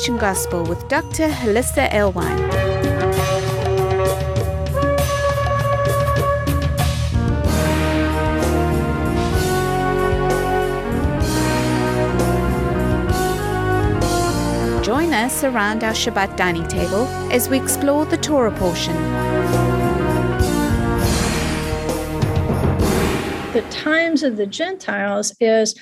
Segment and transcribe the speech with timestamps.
[0.00, 1.28] Transformation Gospel with Dr.
[1.28, 2.38] Hollisa Alewine.
[14.82, 18.94] Join us around our Shabbat dining table as we explore the Torah portion.
[23.52, 25.74] The times of the Gentiles is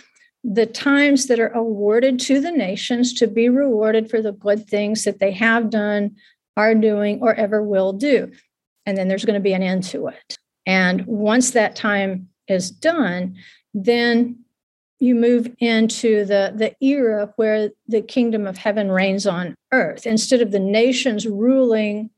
[0.45, 5.05] the times that are awarded to the nations to be rewarded for the good things
[5.05, 6.17] that they have done,
[6.57, 8.31] are doing, or ever will do.
[8.87, 10.39] And then there's going to be an end to it.
[10.67, 13.37] And once that time is done,
[13.75, 14.39] then
[15.01, 20.07] you move into the, the era where the kingdom of heaven reigns on earth.
[20.07, 22.11] Instead of the nations ruling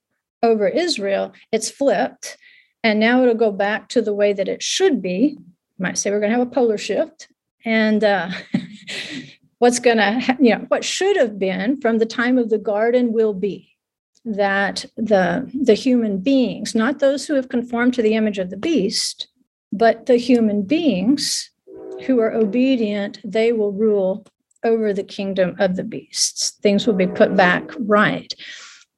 [0.42, 2.38] over Israel, it's flipped.
[2.82, 5.36] And now it'll go back to the way that it should be.
[5.36, 7.28] You might say we're going to have a polar shift
[7.64, 8.30] and uh,
[9.58, 13.12] what's going to you know what should have been from the time of the garden
[13.12, 13.76] will be
[14.24, 18.56] that the the human beings not those who have conformed to the image of the
[18.56, 19.28] beast
[19.72, 21.50] but the human beings
[22.06, 24.26] who are obedient they will rule
[24.64, 26.50] over the kingdom of the beasts.
[26.62, 28.32] Things will be put back right.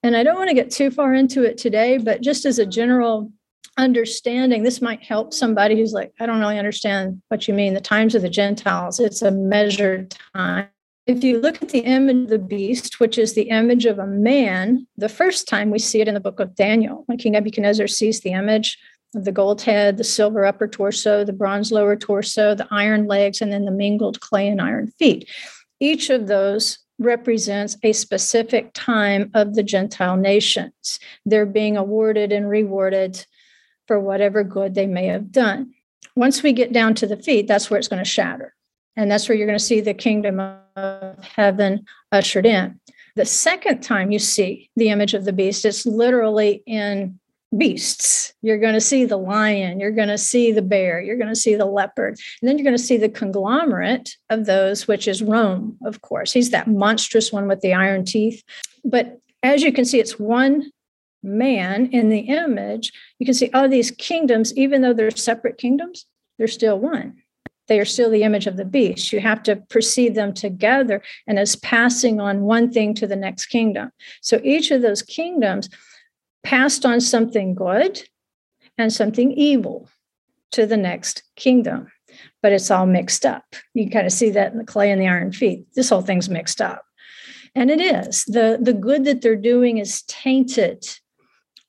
[0.03, 2.67] And i don't want to get too far into it today but just as a
[2.67, 3.31] general
[3.77, 7.81] understanding this might help somebody who's like i don't really understand what you mean the
[7.81, 9.01] times of the gentiles.
[9.01, 10.69] It's a measured time.
[11.07, 14.07] If you look at the image of the beast which is the image of a
[14.07, 17.89] man the first time we see it in the book of daniel when king nebuchadnezzar
[17.89, 18.79] sees the image
[19.15, 23.41] of the gold head the silver upper torso the bronze lower torso the iron legs
[23.41, 25.29] and then the mingled clay and iron feet.
[25.81, 31.01] Each of those represents a specific time of the Gentile nations.
[31.27, 33.27] They're being awarded and rewarded
[33.93, 35.71] for whatever good they may have done.
[36.17, 38.55] Once we get down to the feet, that's where it's going to shatter.
[38.97, 42.81] And that's where you're going to see the kingdom of heaven ushered in.
[43.17, 47.21] The second time you see the image of the beast, it's literally in
[47.55, 48.33] beasts.
[48.41, 51.37] You're going to see the lion, you're going to see the bear, you're going to
[51.37, 55.23] see the leopard, and then you're going to see the conglomerate of those, which is
[55.23, 56.33] Rome, of course.
[56.33, 58.43] He's that monstrous one with the iron teeth.
[58.87, 60.71] But as you can see, it's one
[61.23, 66.07] man in the image, you can see all these kingdoms, even though they're separate kingdoms,
[66.39, 67.23] they're still one.
[67.69, 69.13] They are still the image of the beast.
[69.13, 73.47] You have to perceive them together and as passing on one thing to the next
[73.47, 73.91] kingdom.
[74.21, 75.69] So each of those kingdoms
[76.43, 78.03] passed on something good
[78.77, 79.89] and something evil
[80.51, 81.87] to the next kingdom.
[82.43, 83.45] But it's all mixed up.
[83.75, 85.65] You kind of see that in the clay and the iron feet.
[85.75, 86.85] This whole thing's mixed up.
[87.55, 88.25] And it is.
[88.25, 90.85] The, the good that they're doing is tainted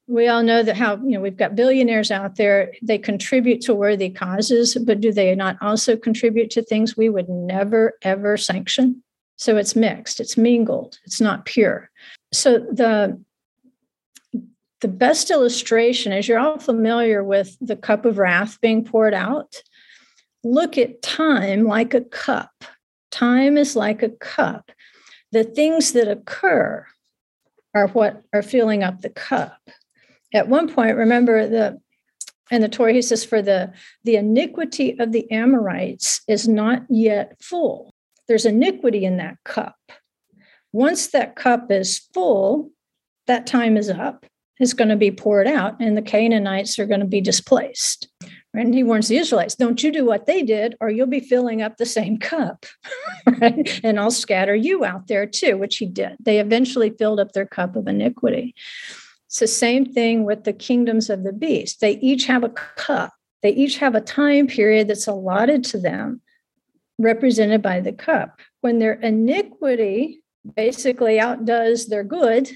[0.07, 2.73] we all know that how you know we've got billionaires out there.
[2.81, 7.29] They contribute to worthy causes but do they not also contribute to things we would
[7.29, 9.01] never ever sanction?
[9.37, 10.19] So it's mixed.
[10.19, 10.99] It's mingled.
[11.05, 11.89] It's not pure.
[12.31, 13.19] So the
[14.81, 19.55] the best illustration is you're all familiar with the cup of wrath being poured out.
[20.43, 22.51] Look at time like a cup.
[23.09, 24.71] Time is like a cup.
[25.31, 26.85] The things that occur
[27.73, 29.57] are what are filling up the cup
[30.33, 31.79] at one point, remember the
[32.51, 33.73] in the Torah, he says, for the,
[34.03, 37.93] the iniquity of the Amorites is not yet full.
[38.27, 39.77] There's iniquity in that cup.
[40.71, 42.69] Once that cup is full,
[43.27, 44.25] that time is up.
[44.59, 48.07] It's going to be poured out, and the Canaanites are going to be displaced.
[48.53, 51.63] And he warns the Israelites, don't you do what they did, or you'll be filling
[51.63, 52.65] up the same cup.
[53.41, 53.79] right?
[53.83, 56.17] And I'll scatter you out there too, which he did.
[56.19, 58.53] They eventually filled up their cup of iniquity.
[59.33, 61.81] It's the same thing with the kingdoms of the beast.
[61.81, 66.21] They each have a cup, they each have a time period that's allotted to them,
[66.99, 68.39] represented by the cup.
[68.61, 70.21] When their iniquity
[70.55, 72.51] basically outdoes their good,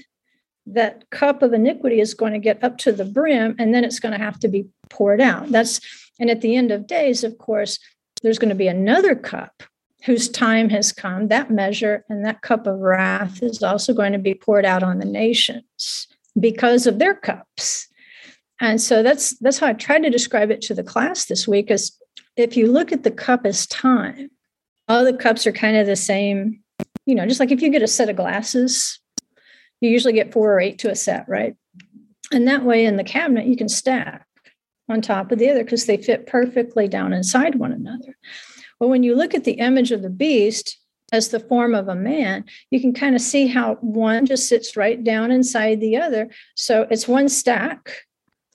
[0.66, 3.98] that cup of iniquity is going to get up to the brim and then it's
[3.98, 5.48] going to have to be poured out.
[5.48, 5.80] That's
[6.20, 7.80] and at the end of days, of course,
[8.22, 9.64] there's going to be another cup
[10.04, 11.26] whose time has come.
[11.26, 15.00] That measure and that cup of wrath is also going to be poured out on
[15.00, 16.06] the nations
[16.40, 17.88] because of their cups.
[18.60, 21.70] And so that's that's how I tried to describe it to the class this week
[21.70, 21.96] is
[22.36, 24.30] if you look at the cup as time,
[24.88, 26.60] all the cups are kind of the same,
[27.06, 29.00] you know, just like if you get a set of glasses,
[29.80, 31.54] you usually get four or eight to a set, right?
[32.32, 34.26] And that way in the cabinet you can stack
[34.88, 38.16] on top of the other because they fit perfectly down inside one another.
[38.80, 40.78] But when you look at the image of the beast,
[41.12, 44.76] as the form of a man, you can kind of see how one just sits
[44.76, 46.28] right down inside the other.
[46.54, 47.92] So it's one stack,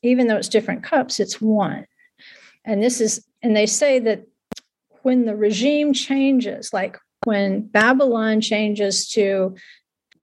[0.03, 1.85] even though it's different cups, it's one.
[2.65, 4.25] And this is, and they say that
[5.01, 9.55] when the regime changes, like when Babylon changes to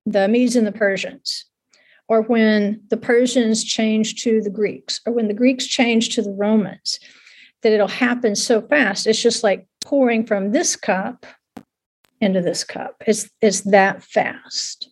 [0.07, 1.47] the Medes and the Persians,
[2.09, 6.33] or when the Persians change to the Greeks, or when the Greeks change to the
[6.33, 6.99] Romans,
[7.63, 9.07] that it'll happen so fast.
[9.07, 11.27] It's just like pouring from this cup
[12.21, 13.03] into this cup.
[13.07, 14.91] It's it's that fast.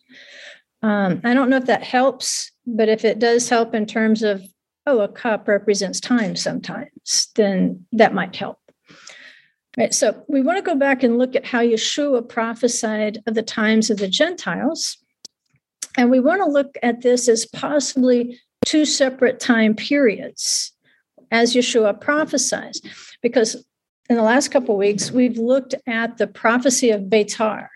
[0.81, 4.41] Um, I don't know if that helps, but if it does help in terms of
[4.85, 8.57] oh, a cup represents time sometimes, then that might help.
[9.77, 13.43] Right, so we want to go back and look at how Yeshua prophesied of the
[13.43, 14.97] times of the Gentiles.
[15.95, 20.73] And we want to look at this as possibly two separate time periods
[21.31, 22.81] as Yeshua prophesies.
[23.21, 23.63] Because
[24.09, 27.67] in the last couple weeks, we've looked at the prophecy of Betar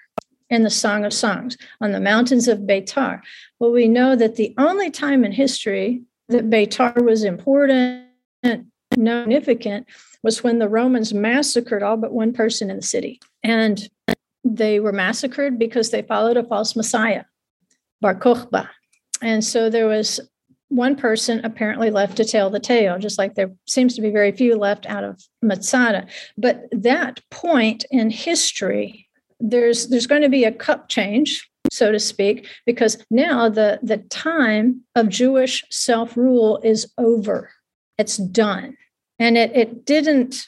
[0.49, 3.21] in the Song of Songs on the mountains of Betar.
[3.59, 8.07] Well, we know that the only time in history that Betar was important,
[8.93, 9.87] significant,
[10.23, 13.19] was when the Romans massacred all but one person in the city.
[13.43, 13.87] And
[14.43, 17.25] they were massacred because they followed a false Messiah,
[18.01, 18.69] Bar Kokhba.
[19.21, 20.19] And so there was
[20.75, 24.31] one person apparently left to tell the tale, just like there seems to be very
[24.31, 26.07] few left out of Masada.
[26.37, 29.07] But that point in history,
[29.39, 33.97] there's there's going to be a cup change, so to speak, because now the the
[33.97, 37.51] time of Jewish self-rule is over.
[37.97, 38.75] It's done.
[39.19, 40.47] And it, it didn't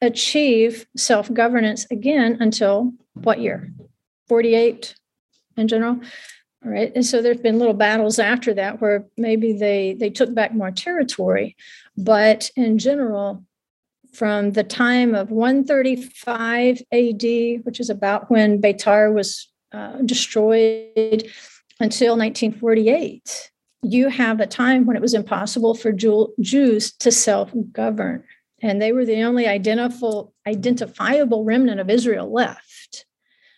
[0.00, 3.72] achieve self-governance again until what year?
[4.28, 4.96] 48
[5.56, 6.00] in general.
[6.64, 6.92] Right.
[6.94, 10.70] And so there's been little battles after that where maybe they they took back more
[10.70, 11.56] territory.
[11.96, 13.44] But in general,
[14.12, 21.28] from the time of 135 AD, which is about when Beitar was uh, destroyed,
[21.80, 23.50] until 1948,
[23.82, 28.22] you have a time when it was impossible for Jews to self govern.
[28.62, 33.06] And they were the only identifiable, identifiable remnant of Israel left.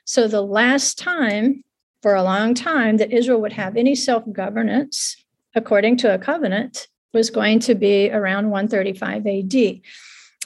[0.07, 1.65] So the last time
[2.05, 5.17] for a long time that Israel would have any self governance
[5.55, 9.81] according to a covenant was going to be around 135 AD.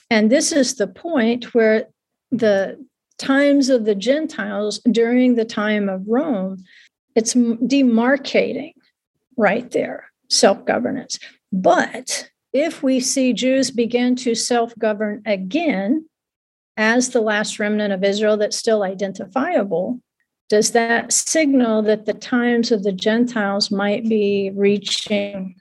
[0.09, 1.89] And this is the point where
[2.31, 2.79] the
[3.19, 6.63] times of the Gentiles during the time of Rome,
[7.17, 8.75] it's demarcating
[9.37, 11.19] right there self governance.
[11.53, 16.09] But if we see Jews begin to self govern again
[16.77, 20.01] as the last remnant of Israel that's still identifiable,
[20.49, 25.57] does that signal that the times of the Gentiles might be reaching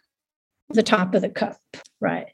[0.69, 1.57] the top of the cup?
[1.99, 2.27] Right.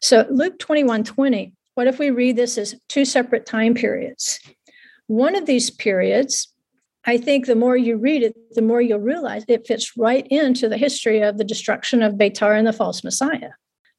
[0.00, 4.40] So Luke 21 20, what if we read this as two separate time periods?
[5.08, 6.52] One of these periods,
[7.04, 10.68] I think the more you read it, the more you'll realize it fits right into
[10.68, 13.50] the history of the destruction of Beitar and the false Messiah.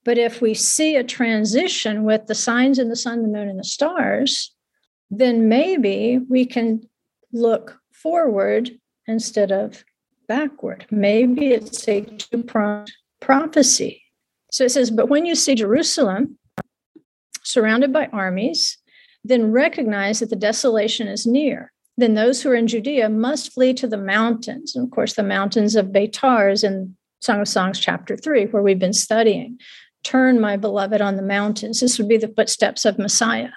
[0.04, 3.60] But if we see a transition with the signs in the sun, the moon, and
[3.60, 4.54] the stars,
[5.10, 6.82] then maybe we can
[7.34, 8.72] look forward
[9.08, 9.84] instead of
[10.28, 10.86] backward.
[10.92, 14.04] Maybe it's a two pronged prophecy.
[14.52, 16.38] So it says, But when you see Jerusalem
[17.44, 18.78] surrounded by armies,
[19.24, 21.72] then recognize that the desolation is near.
[21.98, 24.76] Then those who are in Judea must flee to the mountains.
[24.76, 28.62] And of course, the mountains of Beitar is in Song of Songs, chapter three, where
[28.62, 29.60] we've been studying.
[30.04, 31.80] Turn, my beloved, on the mountains.
[31.80, 33.50] This would be the footsteps of Messiah.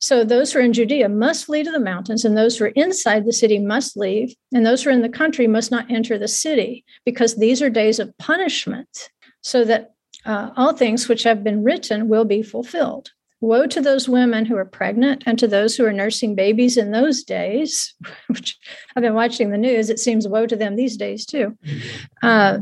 [0.00, 2.68] So those who are in Judea must flee to the mountains, and those who are
[2.68, 6.18] inside the city must leave, and those who are in the country must not enter
[6.18, 9.10] the city, because these are days of punishment,
[9.42, 13.10] so that uh, all things which have been written will be fulfilled.
[13.40, 16.90] Woe to those women who are pregnant and to those who are nursing babies in
[16.90, 17.94] those days,
[18.28, 18.58] which
[18.94, 19.90] I've been watching the news.
[19.90, 21.56] It seems woe to them these days, too.
[22.22, 22.58] Uh,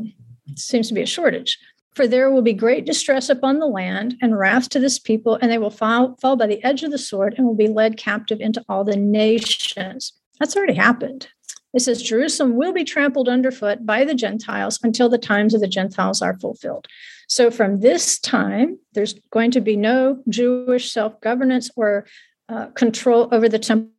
[0.55, 1.59] seems to be a shortage.
[1.97, 5.50] For there will be great distress upon the land and wrath to this people, and
[5.50, 8.38] they will fall, fall by the edge of the sword and will be led captive
[8.38, 10.12] into all the nations.
[10.38, 11.29] That's already happened.
[11.73, 15.67] It says Jerusalem will be trampled underfoot by the Gentiles until the times of the
[15.67, 16.87] Gentiles are fulfilled.
[17.29, 22.07] So from this time, there's going to be no Jewish self governance or
[22.50, 23.93] uh, control over the Temple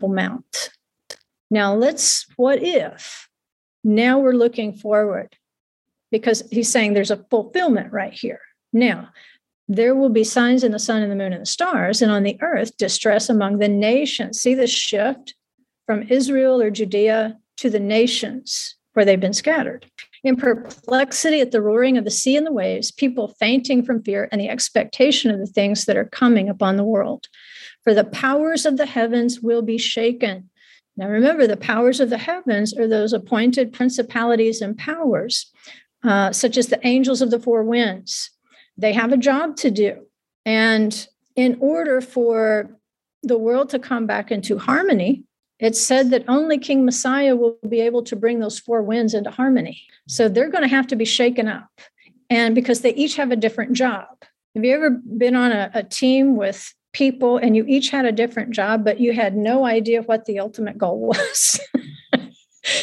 [0.00, 0.70] Mount.
[1.52, 3.28] Now, let's, what if?
[3.84, 5.36] Now we're looking forward
[6.12, 8.40] because he's saying there's a fulfillment right here.
[8.72, 9.08] Now,
[9.66, 12.22] there will be signs in the sun and the moon and the stars, and on
[12.22, 14.40] the earth, distress among the nations.
[14.40, 15.34] See the shift
[15.86, 19.86] from Israel or Judea to the nations where they've been scattered.
[20.22, 24.28] In perplexity at the roaring of the sea and the waves, people fainting from fear
[24.30, 27.26] and the expectation of the things that are coming upon the world.
[27.82, 30.50] For the powers of the heavens will be shaken.
[30.96, 35.50] Now, remember, the powers of the heavens are those appointed principalities and powers
[36.04, 38.30] uh, such as the angels of the four winds.
[38.76, 40.06] They have a job to do.
[40.44, 41.06] And
[41.36, 42.70] in order for
[43.22, 45.24] the world to come back into harmony,
[45.58, 49.30] it's said that only King Messiah will be able to bring those four winds into
[49.30, 49.80] harmony.
[50.08, 51.70] So they're going to have to be shaken up.
[52.28, 54.08] And because they each have a different job.
[54.54, 58.12] Have you ever been on a, a team with people and you each had a
[58.12, 61.60] different job, but you had no idea what the ultimate goal was?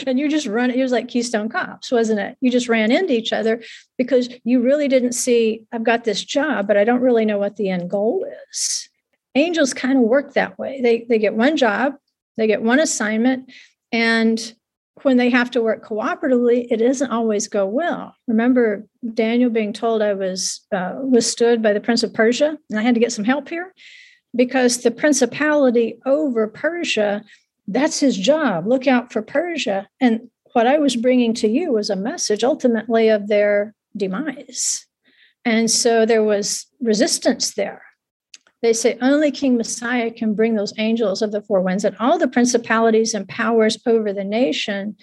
[0.05, 2.37] And you just run it was like keystone cops wasn't it?
[2.41, 3.63] You just ran into each other
[3.97, 7.55] because you really didn't see i've got this job but i don't really know what
[7.55, 8.89] the end goal is.
[9.35, 10.81] Angels kind of work that way.
[10.81, 11.93] They they get one job
[12.39, 13.51] they get one assignment,
[13.91, 14.53] and
[15.01, 18.15] when they have to work cooperatively, it doesn't always go well.
[18.27, 22.81] Remember Daniel being told I was uh, withstood by the prince of Persia, and I
[22.81, 23.73] had to get some help here?
[24.33, 27.23] Because the principality over Persia,
[27.71, 28.67] that's his job.
[28.67, 29.87] Look out for Persia.
[30.01, 34.85] And what I was bringing to you was a message ultimately of their demise.
[35.45, 37.83] And so there was resistance there.
[38.61, 42.17] They say only King Messiah can bring those angels of the four winds and all
[42.17, 44.97] the principalities and powers over the nation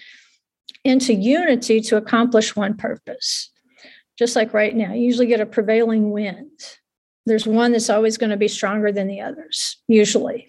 [0.84, 3.50] into unity to accomplish one purpose.
[4.18, 6.50] Just like right now, you usually get a prevailing wind.
[7.24, 10.48] There's one that's always going to be stronger than the others, usually.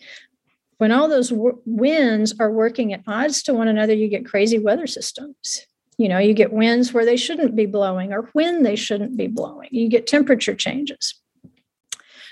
[0.78, 4.60] When all those w- winds are working at odds to one another, you get crazy
[4.60, 5.66] weather systems.
[5.98, 9.28] You know, you get winds where they shouldn't be blowing or when they shouldn't be
[9.28, 9.70] blowing.
[9.72, 11.20] You get temperature changes.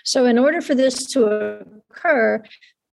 [0.04, 2.44] So, in order for this to occur,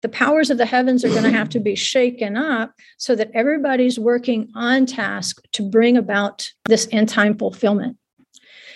[0.02, 3.32] the powers of the heavens are going to have to be shaken up so that
[3.34, 7.98] everybody's working on task to bring about this end time fulfillment.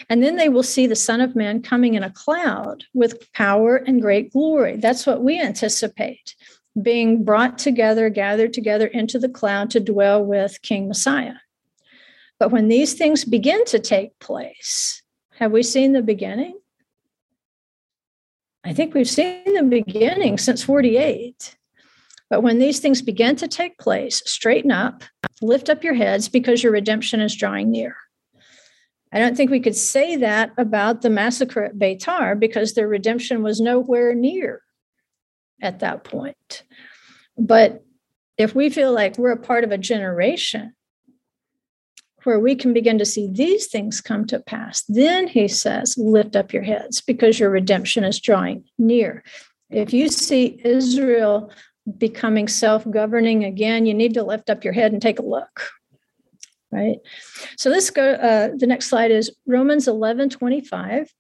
[0.09, 3.77] And then they will see the Son of Man coming in a cloud with power
[3.77, 4.77] and great glory.
[4.77, 6.35] That's what we anticipate
[6.79, 11.35] being brought together, gathered together into the cloud to dwell with King Messiah.
[12.39, 15.01] But when these things begin to take place,
[15.35, 16.57] have we seen the beginning?
[18.63, 21.57] I think we've seen the beginning since 48.
[22.29, 25.03] But when these things begin to take place, straighten up,
[25.41, 27.95] lift up your heads because your redemption is drawing near.
[29.11, 33.43] I don't think we could say that about the massacre at Beitar because their redemption
[33.43, 34.61] was nowhere near
[35.61, 36.63] at that point.
[37.37, 37.83] But
[38.37, 40.73] if we feel like we're a part of a generation
[42.23, 44.83] where we can begin to see these things come to pass.
[44.87, 49.23] Then he says, Lift up your heads because your redemption is drawing near.
[49.69, 51.51] If you see Israel
[51.97, 55.69] becoming self governing again, you need to lift up your head and take a look.
[56.71, 56.97] Right?
[57.57, 58.13] So let's go.
[58.13, 61.11] Uh, the next slide is Romans 11 25.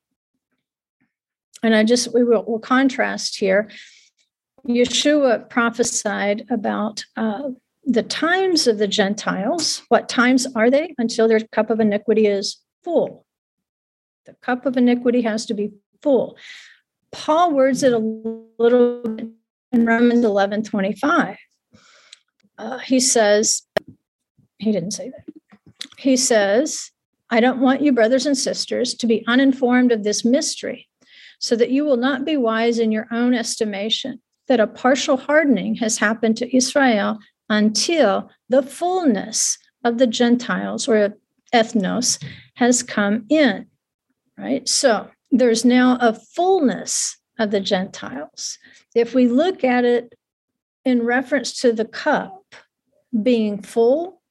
[1.63, 3.69] And I just, we will we'll contrast here.
[4.67, 7.49] Yeshua prophesied about uh,
[7.85, 10.93] the times of the Gentiles, what times are they?
[10.97, 13.25] Until their cup of iniquity is full.
[14.25, 16.37] The cup of iniquity has to be full.
[17.11, 19.27] Paul words it a little bit
[19.71, 21.37] in Romans 11 25.
[22.57, 23.63] Uh, he says,
[24.59, 25.25] he didn't say that.
[25.97, 26.91] He says,
[27.29, 30.87] I don't want you, brothers and sisters, to be uninformed of this mystery,
[31.39, 35.75] so that you will not be wise in your own estimation, that a partial hardening
[35.75, 37.19] has happened to Israel
[37.49, 41.15] until the fullness of the Gentiles or
[41.53, 42.23] ethnos
[42.55, 43.65] has come in,
[44.37, 44.67] right?
[44.67, 48.57] So there's now a fullness of the Gentiles.
[48.95, 50.13] If we look at it
[50.85, 52.55] in reference to the cup
[53.23, 54.21] being full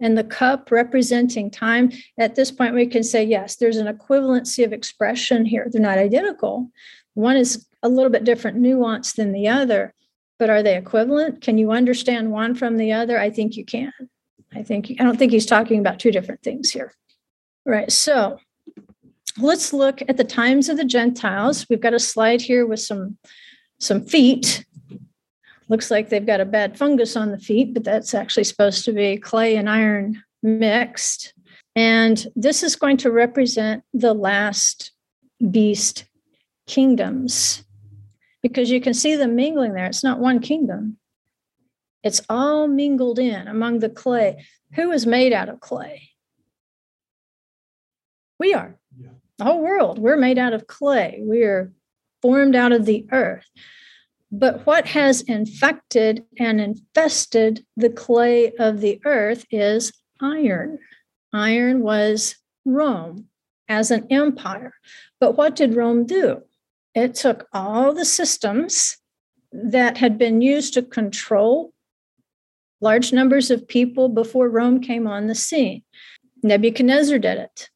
[0.00, 4.64] and the cup representing time, at this point we can say, yes, there's an equivalency
[4.64, 5.66] of expression here.
[5.70, 6.70] They're not identical.
[7.14, 9.94] One is a little bit different nuance than the other,
[10.38, 11.40] but are they equivalent?
[11.40, 13.18] Can you understand one from the other?
[13.18, 13.92] I think you can.
[14.54, 16.94] I think I don't think he's talking about two different things here.
[17.66, 17.92] Right.
[17.92, 18.38] So
[19.38, 21.66] let's look at the times of the Gentiles.
[21.68, 23.18] We've got a slide here with some
[23.78, 24.64] some feet.
[25.68, 28.92] Looks like they've got a bad fungus on the feet, but that's actually supposed to
[28.92, 31.34] be clay and iron mixed.
[31.76, 34.92] And this is going to represent the last
[35.50, 36.06] beast
[36.66, 37.64] kingdoms
[38.42, 39.86] because you can see them mingling there.
[39.86, 40.98] It's not one kingdom,
[42.02, 44.44] it's all mingled in among the clay.
[44.74, 46.10] Who is made out of clay?
[48.38, 48.78] We are.
[48.98, 49.10] Yeah.
[49.38, 51.20] The whole world, we're made out of clay.
[51.22, 51.72] We are
[52.22, 53.46] formed out of the earth.
[54.30, 60.78] But what has infected and infested the clay of the earth is iron.
[61.32, 63.26] Iron was Rome
[63.68, 64.74] as an empire.
[65.18, 66.42] But what did Rome do?
[66.94, 68.96] It took all the systems
[69.52, 71.72] that had been used to control
[72.80, 75.82] large numbers of people before Rome came on the scene.
[76.42, 77.70] Nebuchadnezzar did it.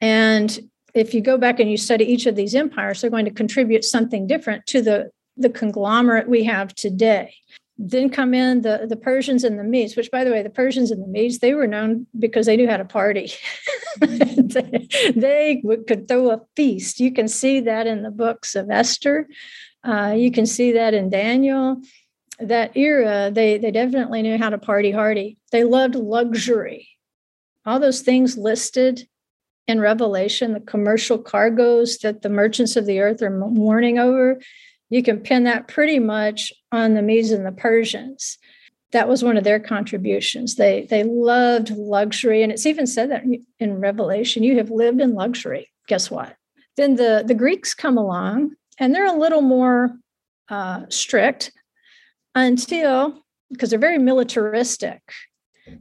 [0.00, 3.30] And if you go back and you study each of these empires, they're going to
[3.32, 7.34] contribute something different to the, the conglomerate we have today.
[7.76, 10.90] Then come in the, the Persians and the Medes, which, by the way, the Persians
[10.90, 13.32] and the Medes, they were known because they knew how to party.
[14.00, 17.00] they, they could throw a feast.
[17.00, 19.28] You can see that in the books of Esther.
[19.82, 21.80] Uh, you can see that in Daniel.
[22.38, 25.38] That era, they, they definitely knew how to party hardy.
[25.50, 26.88] They loved luxury.
[27.66, 29.08] All those things listed
[29.66, 34.40] in Revelation, the commercial cargoes that the merchants of the earth are mourning over,
[34.94, 38.38] you can pin that pretty much on the Medes and the Persians.
[38.92, 40.54] That was one of their contributions.
[40.54, 43.24] They they loved luxury, and it's even said that
[43.58, 45.68] in Revelation, you have lived in luxury.
[45.88, 46.36] Guess what?
[46.76, 49.96] Then the the Greeks come along, and they're a little more
[50.48, 51.50] uh, strict
[52.36, 53.20] until
[53.50, 55.02] because they're very militaristic.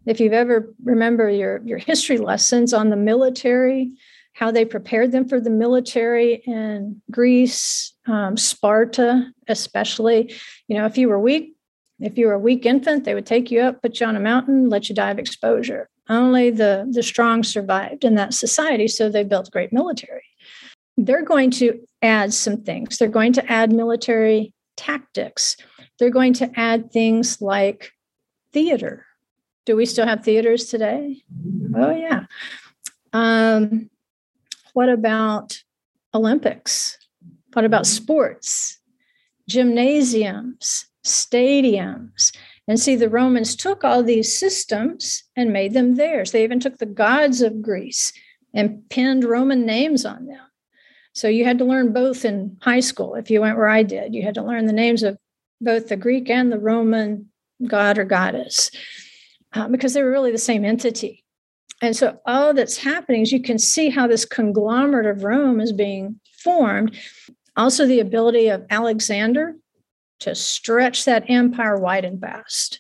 [0.08, 3.92] If you've ever remember your your history lessons on the military,
[4.34, 10.34] how they prepared them for the military in Greece, um, Sparta, especially.
[10.68, 11.56] You know, if you were weak,
[12.00, 14.20] if you were a weak infant, they would take you up, put you on a
[14.20, 15.88] mountain, let you die of exposure.
[16.10, 20.24] Only the, the strong survived in that society, so they built great military.
[20.98, 22.98] They're going to add some things.
[22.98, 25.56] They're going to add military tactics.
[26.00, 27.92] They're going to add things like
[28.52, 29.06] theater.
[29.66, 31.24] Do we still have theaters today?
[31.76, 32.26] Oh, yeah.
[33.14, 33.90] Um,
[34.74, 35.64] what about
[36.14, 36.98] Olympics?
[37.54, 38.80] What about sports,
[39.48, 42.36] gymnasiums, stadiums?
[42.68, 46.32] And see, the Romans took all these systems and made them theirs.
[46.32, 48.14] They even took the gods of Greece
[48.54, 50.40] and pinned Roman names on them.
[51.14, 53.16] So you had to learn both in high school.
[53.16, 55.18] If you went where I did, you had to learn the names of
[55.62, 57.30] both the Greek and the Roman
[57.68, 58.72] god or goddess
[59.54, 61.23] uh, because they were really the same entity.
[61.84, 65.74] And so all that's happening is you can see how this conglomerate of Rome is
[65.74, 66.98] being formed.
[67.58, 69.54] Also, the ability of Alexander
[70.20, 72.80] to stretch that empire wide and fast.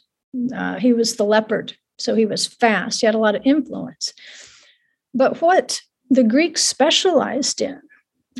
[0.56, 3.02] Uh, he was the leopard, so he was fast.
[3.02, 4.14] He had a lot of influence.
[5.14, 7.82] But what the Greeks specialized in,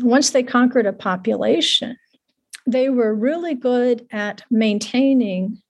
[0.00, 1.98] once they conquered a population,
[2.66, 5.60] they were really good at maintaining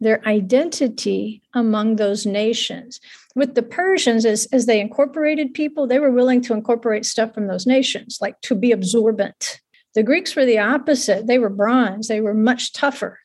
[0.00, 3.00] their identity among those nations
[3.34, 7.48] with the Persians, as, as they incorporated people, they were willing to incorporate stuff from
[7.48, 9.60] those nations, like to be absorbent.
[9.94, 11.26] The Greeks were the opposite.
[11.26, 13.18] They were bronze, they were much tougher.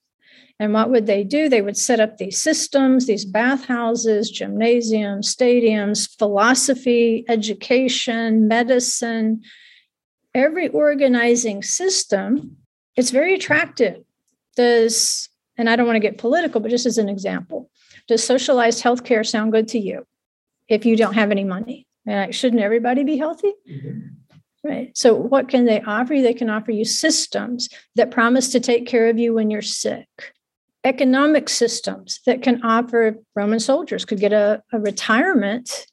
[0.62, 1.48] And what would they do?
[1.48, 9.42] They would set up these systems, these bathhouses, gymnasiums, stadiums, philosophy, education, medicine,
[10.36, 12.58] every organizing system.
[12.98, 14.04] It's very attractive.
[14.58, 17.69] Does, and I don't want to get political, but just as an example,
[18.10, 20.04] does socialized healthcare sound good to you
[20.68, 21.86] if you don't have any money?
[22.32, 23.54] Shouldn't everybody be healthy?
[23.70, 24.00] Mm-hmm.
[24.62, 24.98] Right.
[24.98, 26.24] So, what can they offer you?
[26.24, 30.08] They can offer you systems that promise to take care of you when you're sick.
[30.84, 35.86] Economic systems that can offer Roman soldiers could get a, a retirement.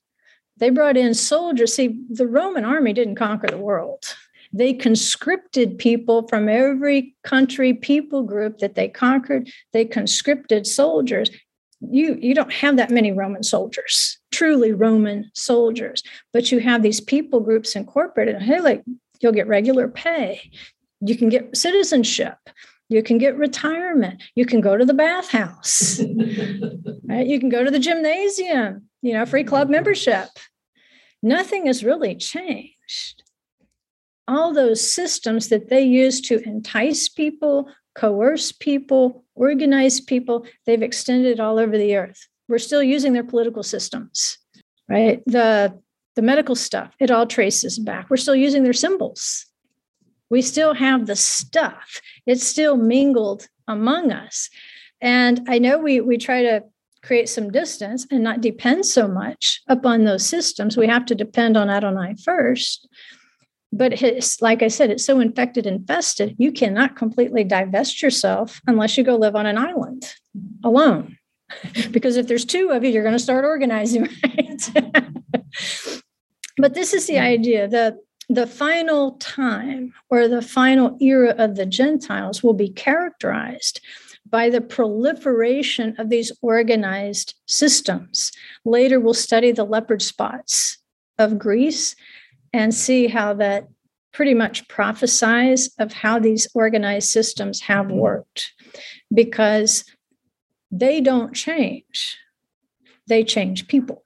[0.57, 1.75] They brought in soldiers.
[1.75, 4.17] See, the Roman army didn't conquer the world
[4.53, 11.31] they conscripted people from every country people group that they conquered they conscripted soldiers
[11.81, 17.01] you you don't have that many roman soldiers truly roman soldiers but you have these
[17.01, 18.83] people groups incorporated hey like
[19.21, 20.51] you'll get regular pay.
[21.01, 22.37] You can get citizenship.
[22.89, 24.23] You can get retirement.
[24.35, 26.01] You can go to the bathhouse
[27.05, 27.27] right?
[27.27, 30.29] You can go to the gymnasium you know free club membership.
[31.23, 33.23] Nothing has really changed.
[34.29, 40.47] All those systems that they use to entice people coerce people, organize people.
[40.67, 42.29] They've extended all over the earth.
[42.49, 44.39] We're still using their political systems,
[44.89, 45.23] right?
[45.27, 45.79] The,
[46.15, 48.09] the medical stuff, it all traces back.
[48.09, 49.47] We're still using their symbols.
[50.31, 52.01] We still have the stuff.
[52.27, 54.51] It's still mingled among us.
[55.01, 56.63] And I know we, we try to
[57.03, 60.77] create some distance and not depend so much upon those systems.
[60.77, 62.89] We have to depend on Adonai first
[63.77, 68.97] but it's like I said, it's so infected, infested, you cannot completely divest yourself unless
[68.97, 70.15] you go live on an island
[70.65, 71.19] alone.
[71.91, 74.71] because if there's two of you, you're going to start organizing, right?
[76.57, 77.23] but this is the hmm.
[77.23, 83.81] idea that the final time or the final era of the Gentiles will be characterized
[84.29, 88.33] by the proliferation of these organized systems.
[88.65, 90.79] Later, we'll study the leopard spots
[91.19, 91.95] of Greece
[92.57, 93.69] and see how that
[94.13, 97.99] pretty much prophesies of how these organized systems have mm-hmm.
[97.99, 98.53] worked
[99.13, 99.85] because
[100.71, 102.17] they don't change
[103.07, 104.03] they change people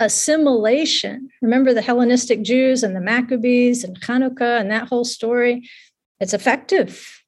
[0.00, 5.68] assimilation remember the hellenistic jews and the maccabees and hanukkah and that whole story
[6.20, 7.22] it's effective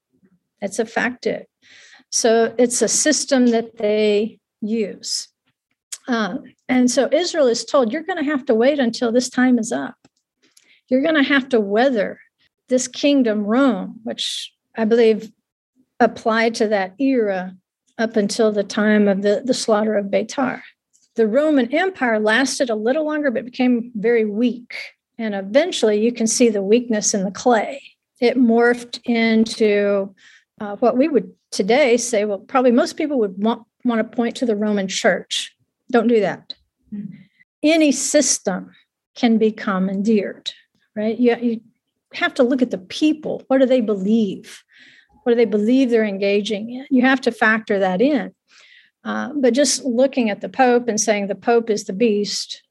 [0.61, 1.45] it's effective
[2.11, 5.29] So it's a system that they use.
[6.07, 9.57] Uh, and so Israel is told, you're going to have to wait until this time
[9.57, 9.95] is up.
[10.91, 12.19] You're going to have to weather
[12.67, 15.31] this kingdom, Rome, which I believe
[16.01, 17.55] applied to that era
[17.97, 20.61] up until the time of the, the slaughter of Beitar.
[21.15, 24.75] The Roman Empire lasted a little longer, but became very weak.
[25.17, 27.81] And eventually, you can see the weakness in the clay.
[28.19, 30.13] It morphed into
[30.59, 34.35] uh, what we would today say, well, probably most people would want, want to point
[34.37, 35.55] to the Roman church.
[35.89, 36.53] Don't do that.
[36.93, 37.15] Mm-hmm.
[37.63, 38.71] Any system
[39.15, 40.51] can be commandeered,
[40.95, 41.17] right?
[41.17, 41.61] You, you
[42.13, 43.43] have to look at the people.
[43.47, 44.63] What do they believe?
[45.23, 46.85] What do they believe they're engaging in?
[46.89, 48.33] You have to factor that in.
[49.03, 52.61] Uh, but just looking at the Pope and saying the Pope is the beast,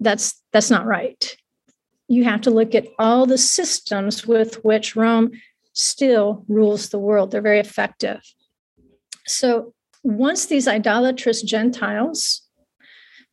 [0.00, 1.36] that's that's not right.
[2.08, 5.32] You have to look at all the systems with which Rome
[5.72, 7.30] still rules the world.
[7.30, 8.20] They're very effective.
[9.26, 12.42] So once these idolatrous Gentiles,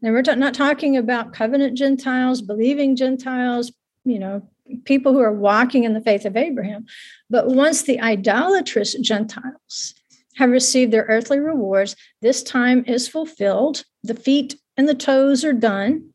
[0.02, 3.72] and we're not talking about covenant Gentiles, believing Gentiles,
[4.06, 4.48] you know,
[4.86, 6.86] people who are walking in the faith of Abraham,
[7.30, 9.94] but once the idolatrous Gentiles
[10.36, 13.86] have received their earthly rewards, this time is fulfilled.
[14.04, 16.10] The feet and the toes are done.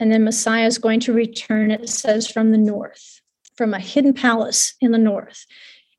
[0.00, 3.22] And then Messiah is going to return, it says, from the north
[3.56, 5.46] from a hidden palace in the north.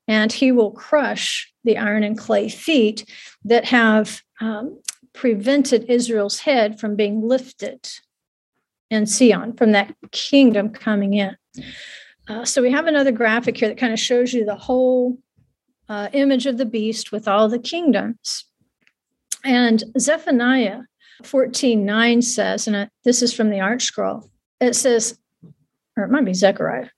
[0.07, 3.09] And he will crush the iron and clay feet
[3.45, 4.81] that have um,
[5.13, 7.89] prevented Israel's head from being lifted
[8.93, 11.35] in Sion, from that kingdom coming in.
[12.27, 15.17] Uh, so we have another graphic here that kind of shows you the whole
[15.89, 18.45] uh, image of the beast with all the kingdoms.
[19.43, 20.81] And Zephaniah
[21.23, 24.29] 14 9 says, and this is from the ArtScroll.
[24.61, 25.17] it says,
[25.97, 26.89] or it might be Zechariah,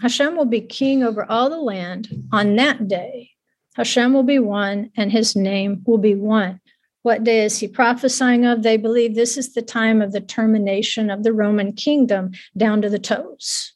[0.00, 3.30] Hashem will be king over all the land on that day.
[3.76, 6.60] Hashem will be one and his name will be one.
[7.06, 8.64] What day is he prophesying of?
[8.64, 12.90] They believe this is the time of the termination of the Roman kingdom down to
[12.90, 13.74] the toes.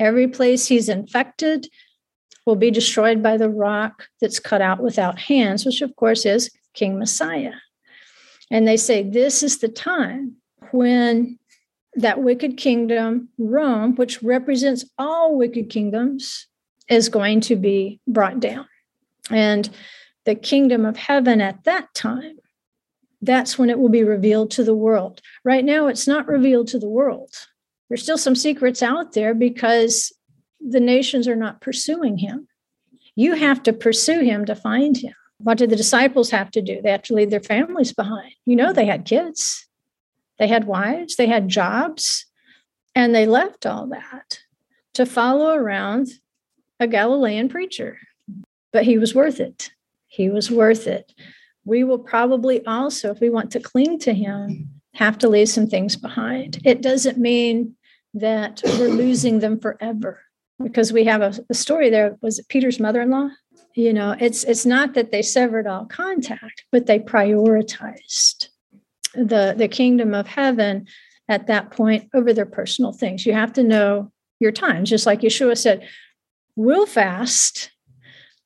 [0.00, 1.68] Every place he's infected
[2.46, 6.50] will be destroyed by the rock that's cut out without hands, which of course is
[6.72, 7.52] King Messiah.
[8.50, 10.36] And they say this is the time
[10.70, 11.38] when
[11.96, 16.46] that wicked kingdom, Rome, which represents all wicked kingdoms,
[16.88, 18.66] is going to be brought down.
[19.30, 19.68] And
[20.28, 22.36] the kingdom of heaven at that time,
[23.22, 25.22] that's when it will be revealed to the world.
[25.42, 27.30] Right now, it's not revealed to the world.
[27.88, 30.12] There's still some secrets out there because
[30.60, 32.46] the nations are not pursuing him.
[33.16, 35.14] You have to pursue him to find him.
[35.38, 36.82] What did the disciples have to do?
[36.82, 38.34] They had to leave their families behind.
[38.44, 39.66] You know, they had kids.
[40.38, 42.26] They had wives, they had jobs,
[42.94, 44.40] and they left all that
[44.92, 46.08] to follow around
[46.78, 47.98] a Galilean preacher.
[48.74, 49.70] But he was worth it.
[50.08, 51.12] He was worth it.
[51.64, 55.68] We will probably also, if we want to cling to him, have to leave some
[55.68, 56.60] things behind.
[56.64, 57.76] It doesn't mean
[58.14, 60.20] that we're losing them forever
[60.62, 62.16] because we have a, a story there.
[62.20, 63.28] Was it Peter's mother in law?
[63.74, 68.48] You know, it's it's not that they severed all contact, but they prioritized
[69.14, 70.86] the the kingdom of heaven
[71.28, 73.24] at that point over their personal things.
[73.24, 75.86] You have to know your times, just like Yeshua said,
[76.56, 77.70] "We'll fast.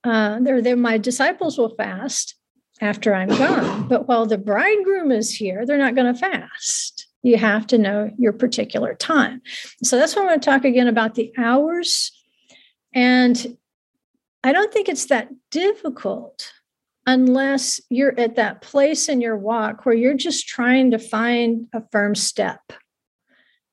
[0.04, 2.34] Uh, they're, they're, my disciples will fast
[2.80, 7.36] after I'm gone, but while the bridegroom is here, they're not going to fast." You
[7.36, 9.42] have to know your particular time.
[9.84, 12.10] So that's why I want to talk again about the hours.
[12.92, 13.56] And
[14.42, 16.52] I don't think it's that difficult
[17.06, 21.82] unless you're at that place in your walk where you're just trying to find a
[21.90, 22.60] firm step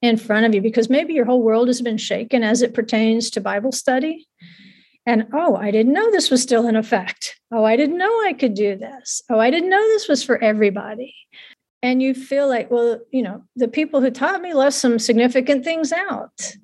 [0.02, 3.30] in front of you because maybe your whole world has been shaken as it pertains
[3.32, 4.28] to Bible study.
[5.10, 7.40] And oh, I didn't know this was still in effect.
[7.52, 9.24] Oh, I didn't know I could do this.
[9.28, 11.16] Oh, I didn't know this was for everybody.
[11.82, 15.64] And you feel like, well, you know, the people who taught me left some significant
[15.64, 16.56] things out.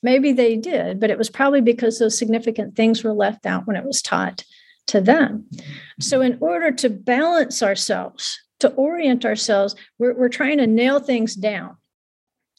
[0.00, 3.74] Maybe they did, but it was probably because those significant things were left out when
[3.74, 4.44] it was taught
[4.86, 5.46] to them.
[5.98, 11.34] So, in order to balance ourselves, to orient ourselves, we're, we're trying to nail things
[11.34, 11.76] down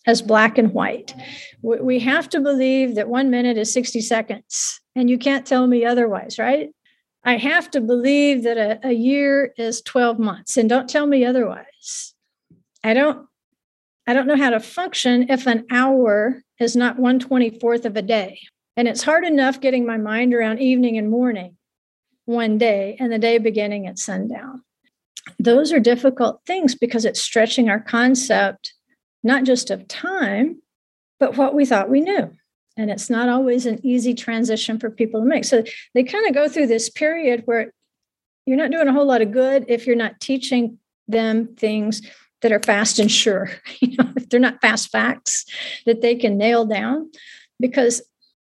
[0.07, 1.13] as black and white.
[1.61, 5.85] We have to believe that one minute is 60 seconds, and you can't tell me
[5.85, 6.69] otherwise, right?
[7.23, 11.25] I have to believe that a, a year is 12 months, and don't tell me
[11.25, 12.13] otherwise.
[12.83, 13.27] I don't
[14.07, 18.39] I don't know how to function if an hour is not 124th of a day.
[18.75, 21.57] And it's hard enough getting my mind around evening and morning
[22.25, 24.63] one day and the day beginning at sundown.
[25.37, 28.73] Those are difficult things because it's stretching our concept,
[29.23, 30.61] not just of time,
[31.19, 32.31] but what we thought we knew.
[32.77, 35.43] And it's not always an easy transition for people to make.
[35.43, 37.73] So they kind of go through this period where
[38.45, 42.01] you're not doing a whole lot of good if you're not teaching them things
[42.41, 43.51] that are fast and sure.
[43.81, 45.45] You know, if they're not fast facts
[45.85, 47.11] that they can nail down.
[47.59, 48.01] Because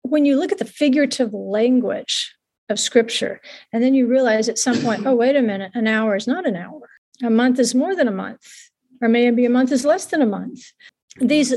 [0.01, 2.35] when you look at the figurative language
[2.67, 3.41] of scripture,
[3.71, 6.45] and then you realize at some point, oh, wait a minute, an hour is not
[6.45, 6.89] an hour.
[7.23, 8.68] A month is more than a month,
[9.01, 10.61] or maybe a month is less than a month.
[11.19, 11.53] These,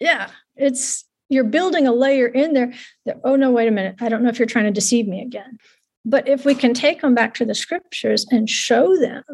[0.00, 2.72] yeah, it's you're building a layer in there
[3.04, 5.22] that, oh no, wait a minute, I don't know if you're trying to deceive me
[5.22, 5.58] again.
[6.04, 9.24] But if we can take them back to the scriptures and show them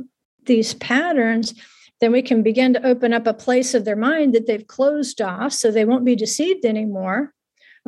[0.46, 1.54] these patterns,
[2.00, 5.20] then we can begin to open up a place of their mind that they've closed
[5.20, 7.32] off so they won't be deceived anymore.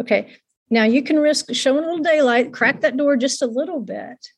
[0.00, 0.36] Okay,
[0.70, 4.28] now you can risk showing a little daylight, crack that door just a little bit.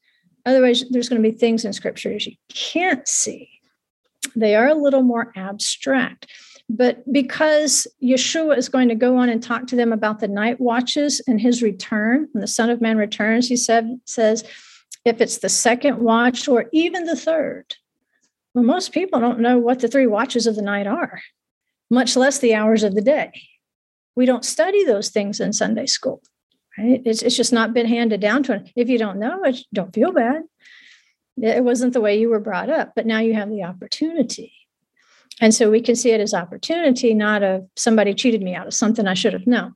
[0.46, 3.58] Otherwise, there's going to be things in scriptures you can't see.
[4.35, 6.27] They are a little more abstract.
[6.71, 10.61] But because Yeshua is going to go on and talk to them about the night
[10.61, 14.45] watches and his return, when the Son of Man returns, he said, says,
[15.05, 17.75] if it's the second watch or even the third,
[18.53, 21.23] well, most people don't know what the three watches of the night are,
[21.91, 23.31] much less the hours of the day.
[24.14, 26.23] We don't study those things in Sunday school,
[26.77, 27.01] right?
[27.05, 28.69] It's, it's just not been handed down to us.
[28.77, 30.43] If you don't know it, don't feel bad.
[31.42, 34.53] It wasn't the way you were brought up, but now you have the opportunity.
[35.40, 38.74] And so we can see it as opportunity, not of somebody cheated me out of
[38.74, 39.74] something I should have known.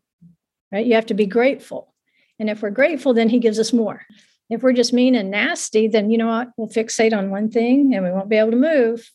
[0.73, 0.87] Right?
[0.87, 1.95] You have to be grateful.
[2.39, 4.03] And if we're grateful, then he gives us more.
[4.51, 6.49] If we're just mean and nasty, then you know what?
[6.57, 9.11] We'll fixate on one thing and we won't be able to move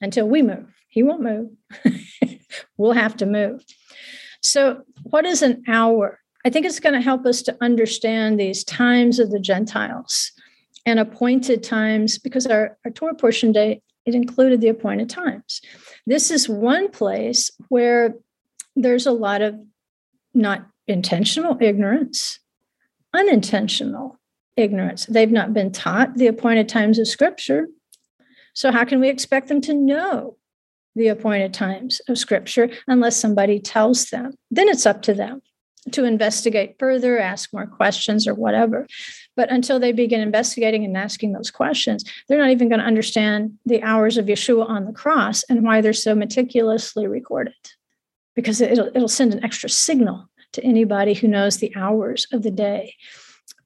[0.00, 0.74] until we move.
[0.88, 1.50] He won't move.
[2.76, 3.64] we'll have to move.
[4.42, 6.18] So, what is an hour?
[6.44, 10.32] I think it's going to help us to understand these times of the Gentiles
[10.86, 15.60] and appointed times because our, our Torah portion day it included the appointed times.
[16.06, 18.14] This is one place where
[18.74, 19.56] there's a lot of
[20.32, 22.40] not intentional ignorance,
[23.12, 24.18] unintentional
[24.56, 25.06] ignorance.
[25.06, 27.68] They've not been taught the appointed times of Scripture.
[28.54, 30.36] So, how can we expect them to know
[30.96, 34.32] the appointed times of Scripture unless somebody tells them?
[34.50, 35.42] Then it's up to them
[35.92, 38.86] to investigate further, ask more questions, or whatever.
[39.36, 43.58] But until they begin investigating and asking those questions, they're not even going to understand
[43.64, 47.54] the hours of Yeshua on the cross and why they're so meticulously recorded,
[48.34, 52.50] because it'll, it'll send an extra signal to anybody who knows the hours of the
[52.50, 52.94] day.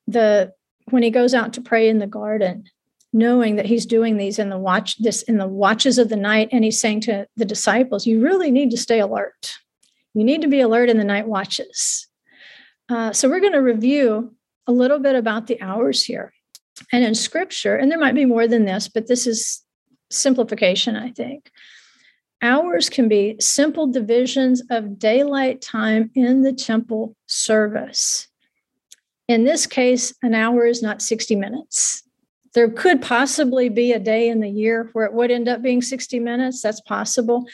[0.07, 0.53] The
[0.90, 2.64] when he goes out to pray in the garden,
[3.12, 6.50] knowing that he's doing these in the watch this in the watches of the night,
[6.53, 9.55] and he's saying to the disciples, "You really need to stay alert."
[10.14, 12.09] You need to be alert in the night watches.
[12.88, 14.35] Uh, so, we're going to review
[14.66, 16.33] a little bit about the hours here.
[16.92, 19.62] And in scripture, and there might be more than this, but this is
[20.11, 21.50] simplification, I think.
[22.42, 28.29] Hours can be simple divisions of daylight time in the temple service.
[29.29, 32.03] In this case, an hour is not 60 minutes.
[32.53, 35.81] There could possibly be a day in the year where it would end up being
[35.81, 36.61] 60 minutes.
[36.61, 37.46] That's possible.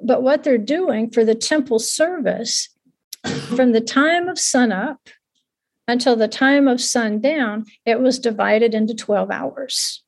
[0.00, 2.68] But what they're doing for the temple service,
[3.56, 5.08] from the time of sunup
[5.86, 10.02] until the time of sundown, it was divided into 12 hours.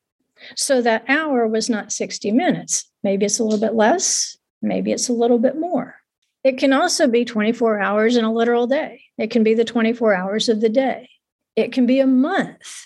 [0.55, 2.89] So that hour was not 60 minutes.
[3.03, 5.95] Maybe it's a little bit less, maybe it's a little bit more.
[6.43, 9.01] It can also be 24 hours in a literal day.
[9.17, 11.09] It can be the 24 hours of the day.
[11.55, 12.85] It can be a month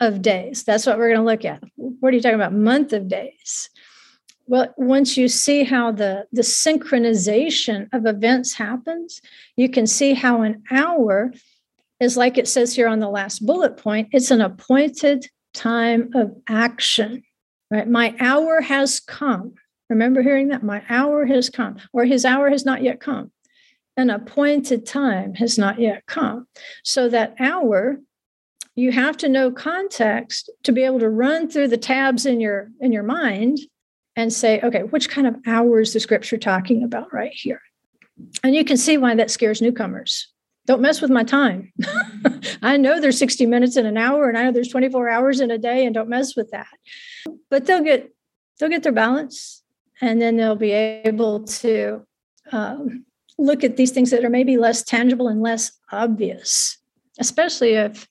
[0.00, 0.64] of days.
[0.64, 1.62] That's what we're going to look at.
[1.76, 2.52] What are you talking about?
[2.52, 3.70] Month of days.
[4.48, 9.20] Well, once you see how the, the synchronization of events happens,
[9.56, 11.32] you can see how an hour
[11.98, 16.36] is like it says here on the last bullet point it's an appointed time of
[16.46, 17.22] action,
[17.70, 17.88] right?
[17.88, 19.54] My hour has come.
[19.88, 20.62] Remember hearing that?
[20.62, 23.32] My hour has come, or his hour has not yet come.
[23.96, 26.46] An appointed time has not yet come.
[26.84, 28.00] So that hour
[28.74, 32.68] you have to know context to be able to run through the tabs in your
[32.80, 33.58] in your mind
[34.16, 37.60] and say, okay, which kind of hours the scripture talking about right here?
[38.42, 40.28] And you can see why that scares newcomers.
[40.66, 41.72] Don't mess with my time.
[42.62, 45.50] I know there's 60 minutes in an hour, and I know there's 24 hours in
[45.50, 46.66] a day, and don't mess with that.
[47.50, 48.10] But they'll get
[48.58, 49.62] they'll get their balance,
[50.00, 52.04] and then they'll be able to
[52.50, 53.04] um,
[53.38, 56.78] look at these things that are maybe less tangible and less obvious,
[57.20, 58.08] especially if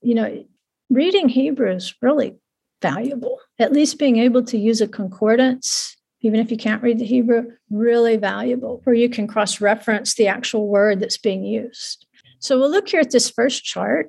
[0.00, 0.44] you know
[0.90, 2.36] reading Hebrew is really
[2.80, 3.38] valuable.
[3.58, 7.52] At least being able to use a concordance, even if you can't read the Hebrew,
[7.70, 12.06] really valuable, where you can cross reference the actual word that's being used.
[12.38, 14.08] So we'll look here at this first chart.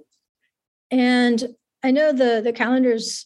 [0.89, 3.25] And I know the, the calendar is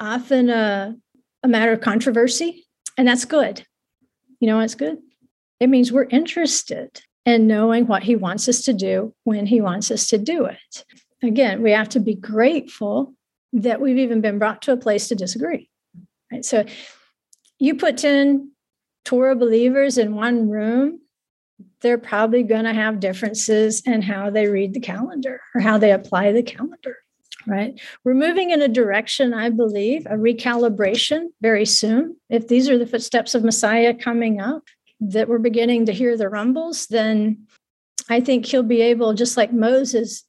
[0.00, 0.96] often a,
[1.42, 2.66] a matter of controversy,
[2.98, 3.64] and that's good.
[4.40, 4.98] You know, it's good.
[5.60, 9.90] It means we're interested in knowing what he wants us to do when he wants
[9.90, 10.84] us to do it.
[11.22, 13.14] Again, we have to be grateful
[13.54, 15.70] that we've even been brought to a place to disagree.
[16.30, 16.44] Right?
[16.44, 16.64] So
[17.58, 18.50] you put 10
[19.04, 21.00] Torah believers in one room,
[21.80, 25.92] they're probably going to have differences in how they read the calendar or how they
[25.92, 26.96] apply the calendar.
[27.46, 27.78] Right.
[28.04, 32.16] We're moving in a direction, I believe, a recalibration very soon.
[32.30, 34.62] If these are the footsteps of Messiah coming up,
[35.00, 37.46] that we're beginning to hear the rumbles, then
[38.08, 40.24] I think he'll be able, just like Moses,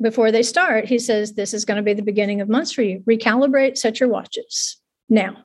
[0.00, 2.82] before they start, he says, This is going to be the beginning of months for
[2.82, 3.02] you.
[3.08, 5.44] Recalibrate, set your watches now.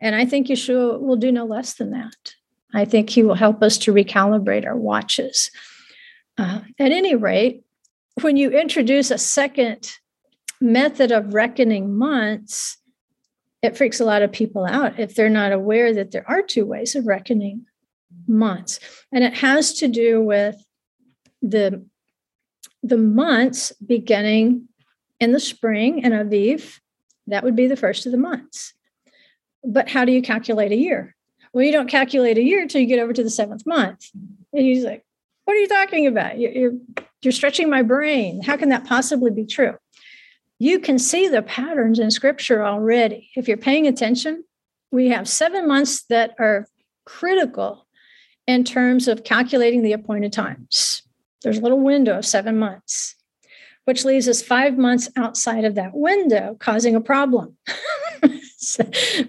[0.00, 2.34] And I think Yeshua will do no less than that.
[2.74, 5.50] I think he will help us to recalibrate our watches.
[6.36, 7.62] Uh, at any rate,
[8.20, 9.92] when you introduce a second
[10.60, 12.78] method of reckoning months,
[13.62, 16.66] it freaks a lot of people out if they're not aware that there are two
[16.66, 17.66] ways of reckoning
[18.26, 18.80] months.
[19.12, 20.56] And it has to do with
[21.40, 21.86] the
[22.86, 24.68] the months beginning
[25.18, 26.78] in the spring in Aviv,
[27.26, 28.74] that would be the first of the months.
[29.64, 31.14] But how do you calculate a year?
[31.52, 34.06] Well, you don't calculate a year until you get over to the seventh month.
[34.52, 35.04] And he's like,
[35.44, 36.38] What are you talking about?
[36.38, 36.72] You're,
[37.22, 38.42] you're stretching my brain.
[38.42, 39.74] How can that possibly be true?
[40.58, 43.30] You can see the patterns in scripture already.
[43.36, 44.44] If you're paying attention,
[44.90, 46.66] we have seven months that are
[47.04, 47.86] critical
[48.46, 51.02] in terms of calculating the appointed times.
[51.42, 53.14] There's a little window of seven months,
[53.84, 57.56] which leaves us five months outside of that window, causing a problem.
[58.56, 58.84] so,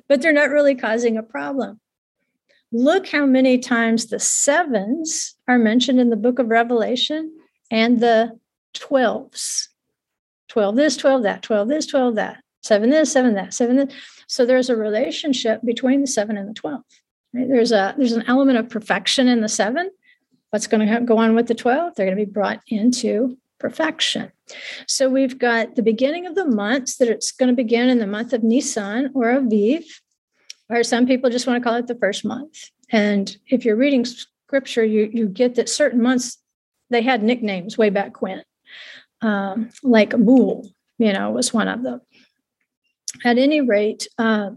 [0.08, 1.80] but they're not really causing a problem.
[2.72, 7.34] Look how many times the sevens are mentioned in the book of Revelation
[7.72, 8.38] and the
[8.76, 9.68] 12s.
[10.50, 13.94] 12 this, 12 that, 12 this, 12 that, seven this, seven that, seven this.
[14.28, 16.82] So there's a relationship between the seven and the 12.
[17.34, 17.48] Right?
[17.48, 19.90] There's a there's an element of perfection in the seven
[20.58, 21.94] what's going to go on with the 12?
[21.94, 24.32] They're going to be brought into perfection.
[24.88, 28.08] So we've got the beginning of the months that it's going to begin in the
[28.08, 29.86] month of Nisan or Aviv,
[30.68, 32.72] or some people just want to call it the first month.
[32.90, 36.40] And if you're reading scripture, you, you get that certain months,
[36.90, 38.44] they had nicknames way back when,
[39.22, 40.68] um, like Bul,
[40.98, 42.02] you know, was one of them.
[43.24, 44.52] At any rate, uh,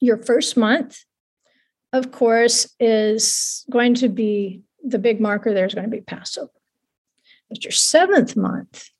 [0.00, 0.98] your first month,
[1.94, 6.50] of course, is going to be the big marker there is going to be Passover.
[7.48, 8.90] But your seventh month,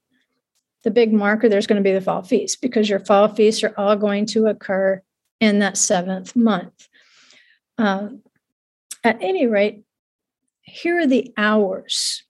[0.84, 3.74] the big marker there's going to be the fall feast because your fall feasts are
[3.76, 5.02] all going to occur
[5.40, 6.88] in that seventh month.
[7.76, 8.08] Uh,
[9.04, 9.82] at any rate,
[10.62, 12.24] here are the hours.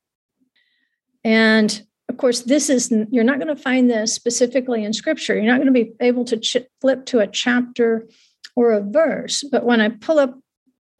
[1.24, 5.34] And of course, this is, you're not going to find this specifically in scripture.
[5.34, 8.08] You're not going to be able to ch- flip to a chapter
[8.56, 9.44] or a verse.
[9.50, 10.38] But when I pull up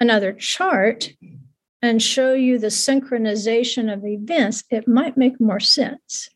[0.01, 1.11] another chart,
[1.83, 6.29] and show you the synchronization of events, it might make more sense.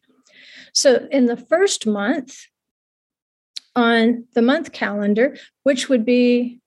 [0.72, 2.46] So, in the first month,
[3.74, 6.60] on the month calendar, which would be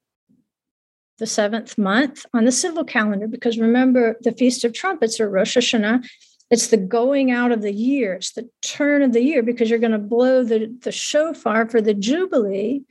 [1.17, 5.55] the seventh month on the civil calendar, because remember, the Feast of Trumpets or Rosh
[5.55, 6.05] Hashanah,
[6.51, 9.79] it's the going out of the year, it's the turn of the year, because you're
[9.79, 12.83] going to blow the, the shofar for the Jubilee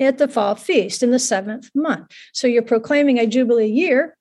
[0.00, 2.10] at the fall feast in the seventh month.
[2.32, 4.16] So you're proclaiming a Jubilee year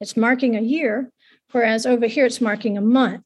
[0.00, 1.10] it's marking a year,
[1.52, 3.24] whereas over here it's marking a month.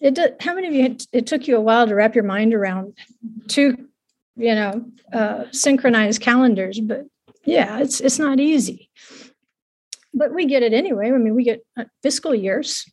[0.00, 2.96] It how many of you, it took you a while to wrap your mind around
[3.48, 3.88] two,
[4.36, 7.06] you know, uh, synchronized calendars, but
[7.44, 8.90] yeah, it's, it's not easy.
[10.14, 11.08] But we get it anyway.
[11.08, 12.84] I mean, we get uh, fiscal years,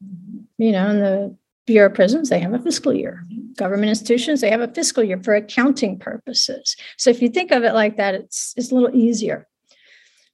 [0.57, 3.25] you know, in the Bureau of Prisons, they have a fiscal year.
[3.57, 6.75] Government institutions, they have a fiscal year for accounting purposes.
[6.97, 9.47] So if you think of it like that, it's, it's a little easier.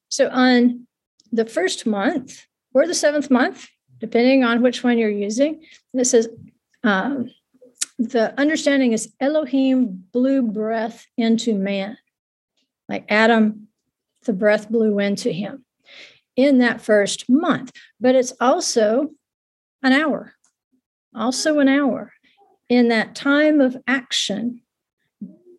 [0.10, 0.88] So on
[1.34, 3.67] the first month or the seventh month,
[4.00, 5.63] depending on which one you're using.
[5.93, 6.30] This is
[6.84, 7.30] um,
[7.98, 11.98] the understanding is Elohim blew breath into man,
[12.88, 13.67] like Adam,
[14.26, 15.66] the breath blew into him
[16.36, 17.72] in that first month.
[17.99, 19.10] But it's also
[19.82, 20.34] an hour,
[21.16, 22.14] also an hour.
[22.70, 24.62] In that time of action,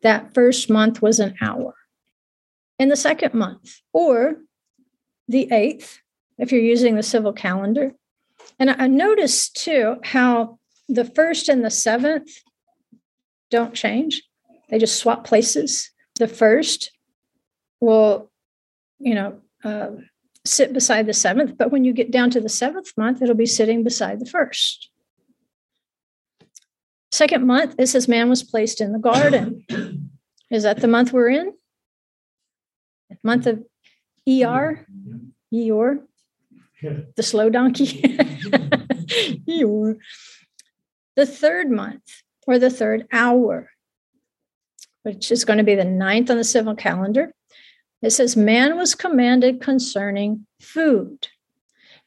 [0.02, 1.74] that first month was an hour.
[2.78, 4.36] In the second month, or
[5.28, 5.98] the 8th,
[6.38, 7.92] if you're using the civil calendar.
[8.58, 10.58] And I noticed too how
[10.88, 12.30] the first and the seventh
[13.50, 14.22] don't change,
[14.68, 15.90] they just swap places.
[16.18, 16.90] The first
[17.80, 18.30] will,
[18.98, 19.90] you know, uh,
[20.44, 23.46] sit beside the seventh, but when you get down to the seventh month, it'll be
[23.46, 24.90] sitting beside the first.
[27.10, 29.64] Second month, it says man was placed in the garden.
[30.50, 31.54] Is that the month we're in?
[33.22, 33.64] Month of
[34.28, 34.86] ER,
[35.52, 36.02] Eeyore,
[37.16, 38.02] the slow donkey.
[39.48, 39.98] Eeyore.
[41.16, 43.70] The third month or the third hour
[45.04, 47.32] which is going to be the ninth on the civil calendar.
[48.02, 51.28] It says, Man was commanded concerning food.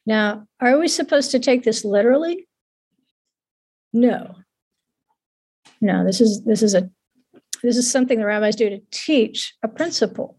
[0.04, 2.46] Now, are we supposed to take this literally?
[3.92, 4.34] No.
[5.80, 6.90] No, this is this is a
[7.62, 10.37] this is something the rabbis do to teach a principle.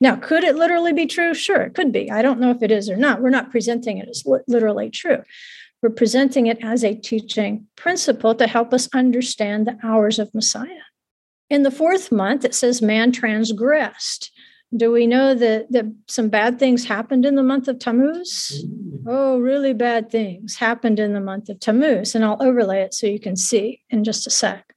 [0.00, 1.34] Now, could it literally be true?
[1.34, 2.10] Sure, it could be.
[2.10, 3.20] I don't know if it is or not.
[3.20, 5.22] We're not presenting it as literally true.
[5.82, 10.86] We're presenting it as a teaching principle to help us understand the hours of Messiah.
[11.50, 14.30] In the fourth month, it says man transgressed.
[14.74, 18.64] Do we know that, that some bad things happened in the month of Tammuz?
[19.06, 22.14] Oh, really bad things happened in the month of Tammuz.
[22.14, 24.74] And I'll overlay it so you can see in just a sec.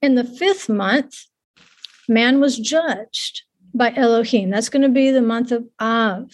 [0.00, 1.26] In the fifth month,
[2.08, 3.42] man was judged
[3.74, 4.50] by Elohim.
[4.50, 6.30] That's going to be the month of Av.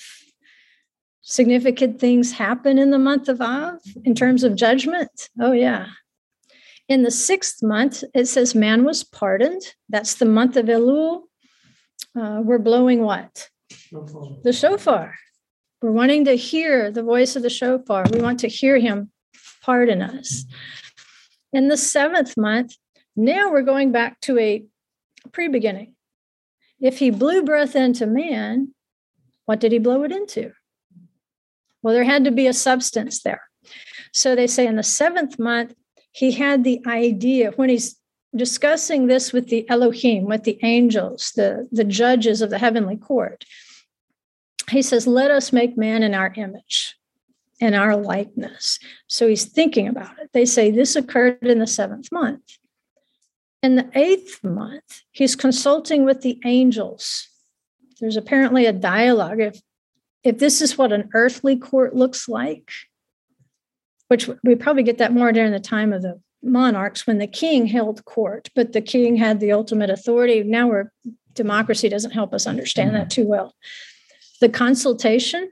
[1.22, 5.30] Significant things happen in the month of Av in terms of judgment.
[5.40, 5.86] Oh, yeah.
[6.88, 9.62] In the sixth month, it says man was pardoned.
[9.88, 11.22] That's the month of Elul.
[12.18, 13.48] Uh, we're blowing what?
[13.70, 14.38] Shofar.
[14.42, 15.14] The shofar.
[15.80, 18.06] We're wanting to hear the voice of the shofar.
[18.12, 19.10] We want to hear him
[19.62, 20.44] pardon us.
[21.52, 22.74] In the seventh month,
[23.16, 24.64] now we're going back to a
[25.32, 25.94] pre beginning.
[26.80, 28.74] If he blew breath into man,
[29.46, 30.52] what did he blow it into?
[31.82, 33.42] Well, there had to be a substance there.
[34.12, 35.74] So they say in the seventh month,
[36.12, 37.96] he had the idea when he's
[38.34, 43.44] discussing this with the Elohim, with the angels, the, the judges of the heavenly court.
[44.70, 46.96] He says, Let us make man in our image,
[47.60, 48.78] in our likeness.
[49.06, 50.30] So he's thinking about it.
[50.32, 52.42] They say this occurred in the seventh month.
[53.62, 57.28] In the eighth month, he's consulting with the angels.
[58.00, 59.40] There's apparently a dialogue.
[59.40, 59.60] If,
[60.24, 62.70] if this is what an earthly court looks like,
[64.08, 67.66] which we probably get that more during the time of the monarchs when the king
[67.66, 70.42] held court, but the king had the ultimate authority.
[70.42, 70.90] Now we're
[71.34, 73.10] democracy doesn't help us understand that mm.
[73.10, 73.54] too well.
[74.40, 75.50] The consultation,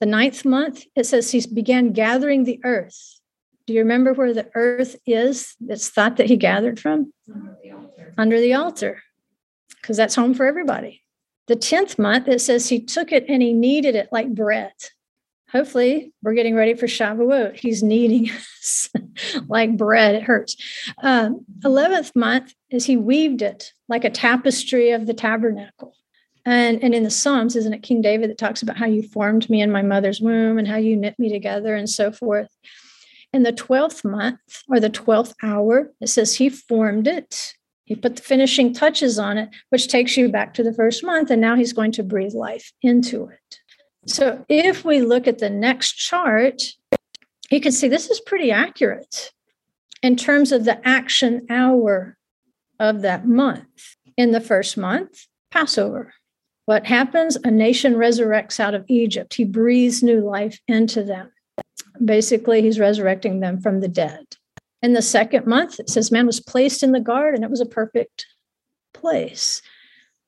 [0.00, 3.19] the ninth month, it says he began gathering the earth.
[3.70, 7.12] Do you remember where the earth is that's thought that he gathered from?
[8.18, 9.00] Under the altar.
[9.80, 11.04] Because that's home for everybody.
[11.46, 14.72] The 10th month, it says he took it and he kneaded it like bread.
[15.52, 17.60] Hopefully, we're getting ready for Shavuot.
[17.60, 18.90] He's kneading us
[19.46, 20.16] like bread.
[20.16, 20.56] It hurts.
[21.00, 25.94] Um, 11th month is he weaved it like a tapestry of the tabernacle.
[26.44, 29.48] And, and in the Psalms, isn't it King David that talks about how you formed
[29.48, 32.48] me in my mother's womb and how you knit me together and so forth?
[33.32, 37.54] In the 12th month or the 12th hour, it says he formed it.
[37.84, 41.30] He put the finishing touches on it, which takes you back to the first month.
[41.30, 43.58] And now he's going to breathe life into it.
[44.06, 46.62] So if we look at the next chart,
[47.50, 49.32] you can see this is pretty accurate
[50.02, 52.16] in terms of the action hour
[52.78, 53.96] of that month.
[54.16, 56.14] In the first month, Passover.
[56.66, 57.36] What happens?
[57.42, 59.34] A nation resurrects out of Egypt.
[59.34, 61.32] He breathes new life into them.
[62.04, 64.24] Basically, he's resurrecting them from the dead.
[64.82, 67.44] In the second month, it says man was placed in the garden.
[67.44, 68.26] It was a perfect
[68.94, 69.60] place.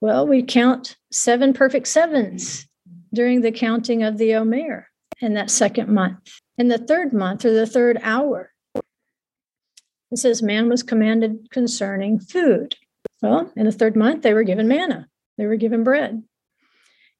[0.00, 2.66] Well, we count seven perfect sevens
[3.14, 4.88] during the counting of the Omer
[5.20, 6.40] in that second month.
[6.58, 12.76] In the third month or the third hour, it says man was commanded concerning food.
[13.22, 15.08] Well, in the third month, they were given manna,
[15.38, 16.22] they were given bread,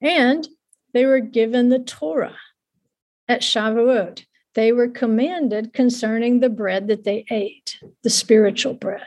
[0.01, 0.47] and
[0.93, 2.37] they were given the Torah
[3.29, 4.25] at Shavuot
[4.55, 9.07] they were commanded concerning the bread that they ate, the spiritual bread.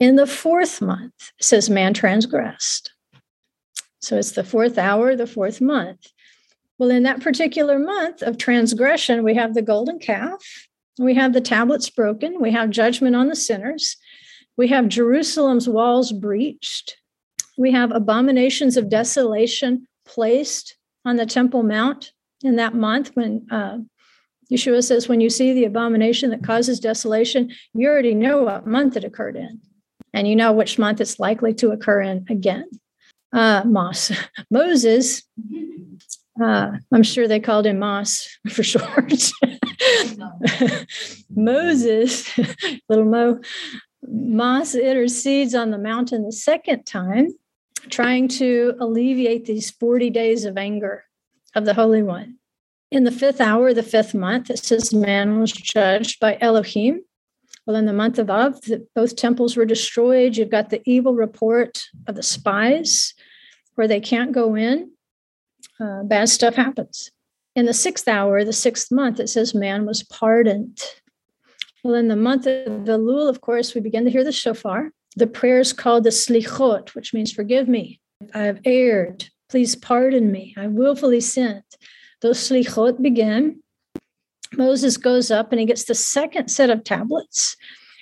[0.00, 2.92] In the fourth month, says man transgressed.
[4.00, 6.08] So it's the fourth hour, the fourth month.
[6.78, 10.42] Well, in that particular month of transgression, we have the golden calf,
[10.98, 13.96] we have the tablets broken, we have judgment on the sinners,
[14.56, 16.96] we have Jerusalem's walls breached,
[17.56, 22.12] we have abominations of desolation placed on the Temple Mount
[22.42, 23.78] in that month when uh,
[24.52, 28.96] Yeshua says, when you see the abomination that causes desolation, you already know what month
[28.96, 29.60] it occurred in,
[30.12, 32.68] and you know which month it's likely to occur in again.
[33.32, 34.12] Uh, Moss.
[34.50, 35.22] Moses,
[36.42, 39.32] uh, I'm sure they called him Moss for short.
[41.30, 42.38] Moses,
[42.90, 43.40] little Mo,
[44.06, 47.28] Moss intercedes on the mountain the second time,
[47.88, 51.04] trying to alleviate these 40 days of anger
[51.54, 52.36] of the Holy One.
[52.92, 57.00] In the fifth hour, the fifth month, it says man was judged by Elohim.
[57.64, 58.60] Well, in the month of Av,
[58.94, 60.36] both temples were destroyed.
[60.36, 63.14] You've got the evil report of the spies
[63.76, 64.90] where they can't go in.
[65.80, 67.10] Uh, bad stuff happens.
[67.56, 70.78] In the sixth hour, the sixth month, it says man was pardoned.
[71.82, 74.90] Well, in the month of Elul, of course, we begin to hear the shofar.
[75.16, 78.00] the prayers called the slichot, which means forgive me.
[78.34, 79.30] I have erred.
[79.48, 80.54] Please pardon me.
[80.58, 81.62] I willfully sinned.
[82.22, 83.60] Those slichot begin.
[84.56, 87.56] Moses goes up and he gets the second set of tablets.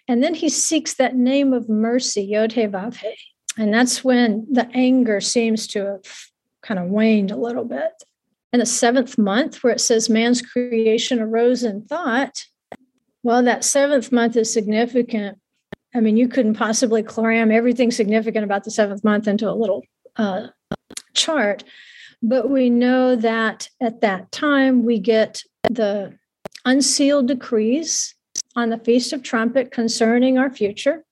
[0.09, 2.68] And then he seeks that name of mercy, Yod He.
[3.57, 6.03] And that's when the anger seems to have
[6.62, 7.93] kind of waned a little bit.
[8.53, 12.45] In the seventh month, where it says man's creation arose in thought,
[13.23, 15.39] well, that seventh month is significant.
[15.95, 19.83] I mean, you couldn't possibly cram everything significant about the seventh month into a little
[20.16, 20.49] uh,
[21.14, 21.62] chart.
[22.23, 26.18] But we know that at that time we get the
[26.64, 28.14] unsealed decrees
[28.55, 31.05] on the Feast of Trumpet concerning our future.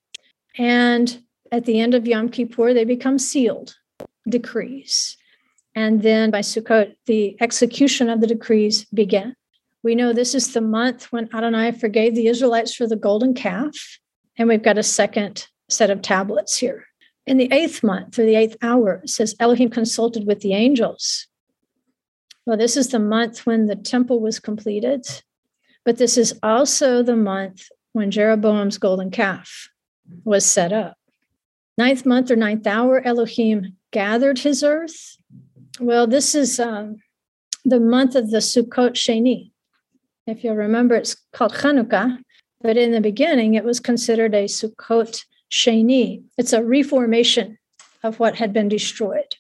[0.59, 3.77] And at the end of Yom Kippur, they become sealed
[4.29, 5.17] decrees.
[5.75, 9.35] And then by Sukkot, the execution of the decrees began.
[9.83, 13.75] We know this is the month when Adonai forgave the Israelites for the golden calf.
[14.37, 16.88] And we've got a second set of tablets here.
[17.29, 21.27] In the eighth month or the eighth hour, says Elohim consulted with the angels.
[22.47, 25.07] Well, this is the month when the temple was completed,
[25.85, 29.69] but this is also the month when Jeroboam's golden calf
[30.25, 30.97] was set up.
[31.77, 35.19] Ninth month or ninth hour, Elohim gathered his earth.
[35.79, 36.97] Well, this is um,
[37.63, 39.51] the month of the Sukkot Sheni.
[40.27, 42.21] If you'll remember, it's called Chanukah,
[42.63, 46.23] but in the beginning, it was considered a Sukkot Sheni.
[46.37, 47.59] It's a reformation
[48.03, 49.37] of what had been destroyed.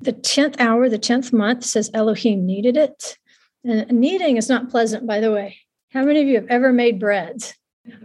[0.00, 3.18] The 10th hour, the 10th month says Elohim kneaded it.
[3.64, 5.58] And kneading is not pleasant, by the way.
[5.92, 7.42] How many of you have ever made bread?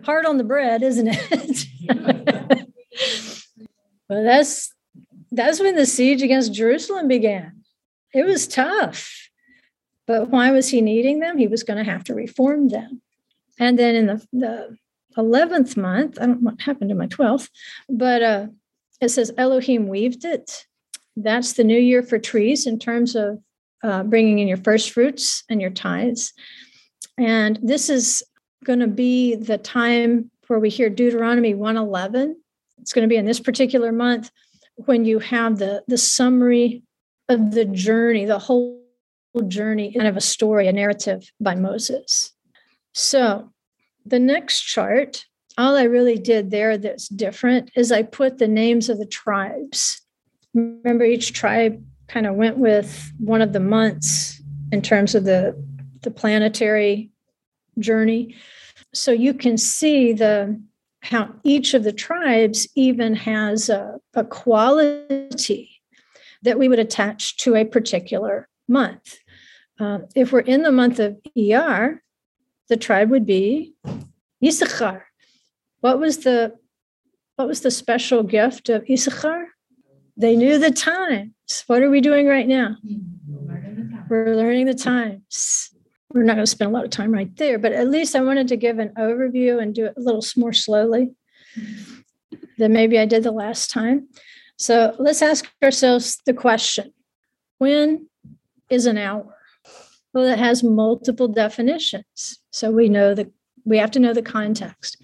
[0.03, 1.65] Hard on the bread, isn't it?
[4.09, 4.73] well, that's
[5.31, 7.63] that's when the siege against Jerusalem began.
[8.13, 9.29] It was tough.
[10.07, 11.37] But why was he kneading them?
[11.37, 13.01] He was going to have to reform them.
[13.59, 14.77] And then in the, the
[15.17, 17.49] 11th month, I don't know what happened to my 12th,
[17.89, 18.47] but uh,
[19.01, 20.65] it says Elohim weaved it.
[21.15, 23.39] That's the new year for trees in terms of
[23.83, 26.33] uh, bringing in your first fruits and your tithes.
[27.17, 28.23] And this is
[28.63, 32.35] going to be the time where we hear Deuteronomy 111.
[32.79, 34.31] It's going to be in this particular month
[34.75, 36.83] when you have the, the summary
[37.29, 38.81] of the journey, the whole
[39.47, 42.33] journey, kind of a story, a narrative by Moses.
[42.93, 43.51] So
[44.05, 45.25] the next chart,
[45.57, 50.01] all I really did there that's different is I put the names of the tribes.
[50.53, 54.41] Remember, each tribe kind of went with one of the months
[54.71, 55.55] in terms of the,
[56.01, 57.11] the planetary
[57.79, 58.35] journey.
[58.93, 60.61] So you can see the
[61.01, 65.69] how each of the tribes even has a, a quality
[66.41, 69.17] that we would attach to a particular month.
[69.79, 72.01] Uh, if we're in the month of ER,
[72.69, 73.73] the tribe would be
[74.43, 75.05] Issachar.
[75.81, 76.55] What was the
[77.35, 79.49] what was the special gift of Issachar?
[80.17, 81.63] They knew the times.
[81.67, 82.77] What are we doing right now?
[84.09, 85.69] We're learning the times.
[86.13, 88.21] We're not going to spend a lot of time right there, but at least I
[88.21, 91.11] wanted to give an overview and do it a little more slowly
[92.57, 94.07] than maybe I did the last time.
[94.57, 96.93] So let's ask ourselves the question
[97.57, 98.07] when
[98.69, 99.35] is an hour?
[100.15, 102.39] Well, it has multiple definitions.
[102.51, 103.29] So we know that
[103.65, 104.95] we have to know the context.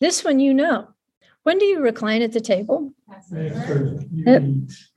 [0.00, 0.88] This one you know.
[1.44, 2.92] When do you recline at the table?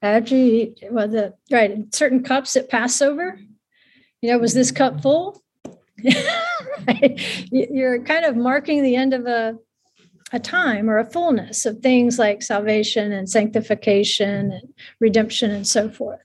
[0.02, 0.84] After you eat.
[0.90, 3.40] Well, the right certain cups at Passover.
[4.22, 5.44] You know, was this cup full?
[7.52, 9.60] You're kind of marking the end of a
[10.32, 15.88] a time or a fullness of things like salvation and sanctification and redemption and so
[15.88, 16.20] forth.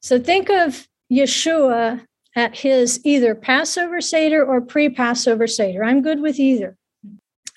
[0.00, 2.06] So think of Yeshua
[2.36, 5.84] at his either Passover Seder or pre Passover Seder.
[5.84, 6.76] I'm good with either.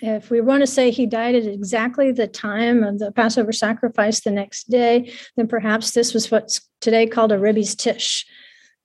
[0.02, 4.22] If we want to say he died at exactly the time of the Passover sacrifice
[4.22, 8.26] the next day, then perhaps this was what's today called a Rebbe's Tish,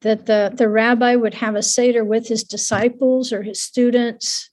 [0.02, 4.50] that the, the rabbi would have a Seder with his disciples or his students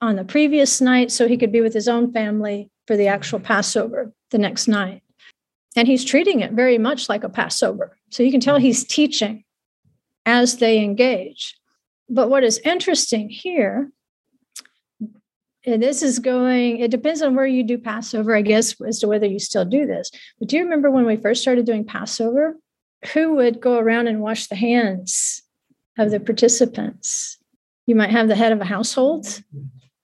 [0.00, 3.38] on the previous night so he could be with his own family for the actual
[3.38, 5.02] Passover the next night.
[5.76, 7.96] And he's treating it very much like a Passover.
[8.10, 9.44] So you can tell he's teaching
[10.30, 11.58] as they engage.
[12.08, 13.90] But what is interesting here,
[15.66, 19.08] and this is going, it depends on where you do Passover, I guess, as to
[19.08, 20.12] whether you still do this.
[20.38, 22.56] But do you remember when we first started doing Passover?
[23.12, 25.42] Who would go around and wash the hands
[25.98, 27.36] of the participants?
[27.86, 29.42] You might have the head of a household,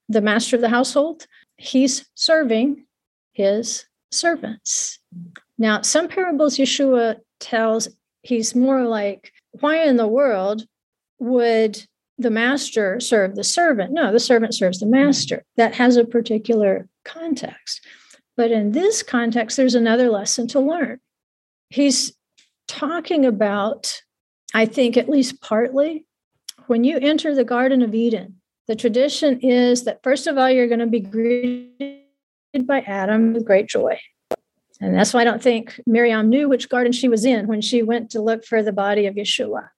[0.09, 1.25] the master of the household.
[1.55, 2.85] He's serving
[3.31, 4.99] his servants.
[5.57, 7.87] Now, some parables Yeshua tells,
[8.23, 10.65] he's more like why in the world
[11.19, 11.85] would
[12.17, 13.91] the master serve the servant?
[13.91, 15.43] No, the servant serves the master.
[15.55, 17.85] That has a particular context.
[18.35, 20.99] But in this context, there's another lesson to learn.
[21.69, 22.13] He's
[22.67, 24.01] talking about,
[24.53, 26.05] I think, at least partly,
[26.67, 28.35] when you enter the Garden of Eden,
[28.67, 32.03] the tradition is that first of all, you're going to be greeted
[32.65, 33.99] by Adam with great joy.
[34.79, 37.81] And that's why I don't think Miriam knew which garden she was in when she
[37.81, 39.69] went to look for the body of Yeshua.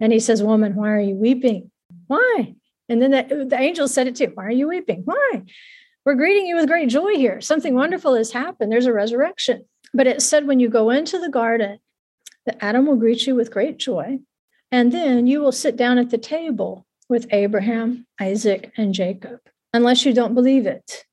[0.00, 1.70] And he says, Woman, why are you weeping?
[2.06, 2.54] Why?
[2.88, 4.30] And then the, the angel said it too.
[4.34, 5.02] Why are you weeping?
[5.04, 5.42] Why?
[6.04, 7.40] We're greeting you with great joy here.
[7.40, 8.70] Something wonderful has happened.
[8.70, 9.64] There's a resurrection.
[9.94, 11.78] But it said when you go into the garden,
[12.46, 14.18] that Adam will greet you with great joy.
[14.70, 19.40] And then you will sit down at the table with Abraham, Isaac, and Jacob,
[19.72, 21.04] unless you don't believe it.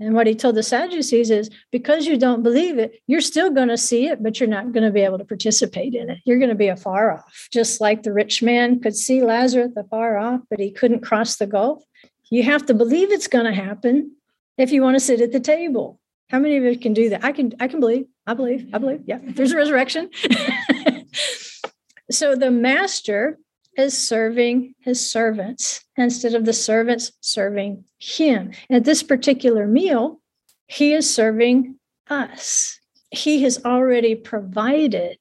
[0.00, 3.68] And what he told the Sadducees is because you don't believe it, you're still going
[3.68, 6.18] to see it, but you're not going to be able to participate in it.
[6.24, 10.16] You're going to be afar off, just like the rich man could see Lazarus afar
[10.16, 11.84] off, but he couldn't cross the gulf.
[12.30, 14.16] You have to believe it's going to happen
[14.56, 16.00] if you want to sit at the table.
[16.30, 17.24] How many of you can do that?
[17.24, 17.52] I can.
[17.58, 18.06] I can believe.
[18.24, 18.68] I believe.
[18.72, 19.02] I believe.
[19.04, 20.10] Yeah, there's a resurrection.
[22.10, 23.38] so the master
[23.76, 28.52] is serving his servants instead of the servants serving him.
[28.70, 30.20] At this particular meal,
[30.66, 31.76] he is serving
[32.08, 32.78] us.
[33.10, 35.18] He has already provided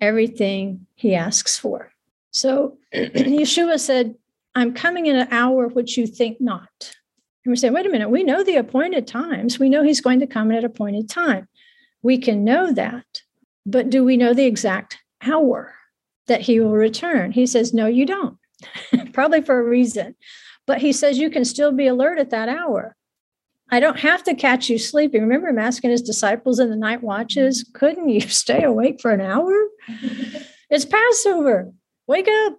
[0.00, 1.92] everything he asks for.
[2.30, 4.14] So Yeshua said,
[4.54, 6.68] I'm coming in an hour which you think not.
[7.44, 9.58] And we're saying, wait a minute, we know the appointed times.
[9.58, 11.48] We know he's going to come at an appointed time.
[12.02, 13.04] We can know that.
[13.66, 15.74] But do we know the exact hour?
[16.26, 17.32] That he will return.
[17.32, 18.38] He says, No, you don't,
[19.12, 20.14] probably for a reason.
[20.66, 22.96] But he says, You can still be alert at that hour.
[23.70, 25.22] I don't have to catch you sleeping.
[25.22, 27.78] Remember him asking his disciples in the night watches, mm-hmm.
[27.78, 29.52] Couldn't you stay awake for an hour?
[30.70, 31.72] it's Passover.
[32.06, 32.58] Wake up.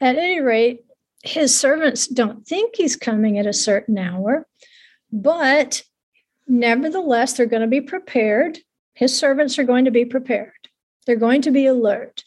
[0.00, 0.84] At any rate,
[1.22, 4.48] his servants don't think he's coming at a certain hour,
[5.12, 5.84] but
[6.48, 8.58] nevertheless, they're going to be prepared.
[8.94, 10.52] His servants are going to be prepared.
[11.06, 12.24] They're going to be alert.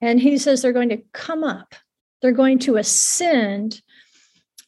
[0.00, 1.74] And he says they're going to come up,
[2.22, 3.82] they're going to ascend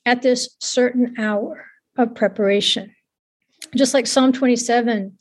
[0.04, 1.66] at this certain hour
[1.96, 2.94] of preparation.
[3.74, 5.16] Just like Psalm 27,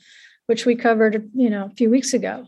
[0.48, 2.46] which we covered, you know, a few weeks ago.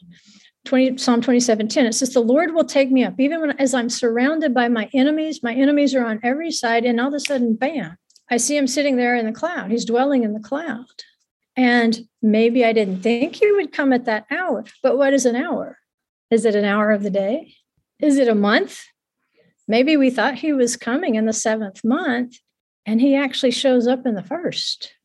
[0.66, 3.74] 20, Psalm 27, 10, it says, The Lord will take me up, even when as
[3.74, 7.20] I'm surrounded by my enemies, my enemies are on every side, and all of a
[7.20, 7.98] sudden, bam,
[8.32, 9.72] I see him sitting there in the cloud.
[9.72, 10.86] He's dwelling in the cloud.
[11.56, 15.36] And maybe I didn't think he would come at that hour, but what is an
[15.36, 15.78] hour?
[16.34, 17.54] Is it an hour of the day?
[18.00, 18.82] Is it a month?
[19.68, 22.40] Maybe we thought he was coming in the seventh month
[22.88, 24.96] and he actually shows up in the first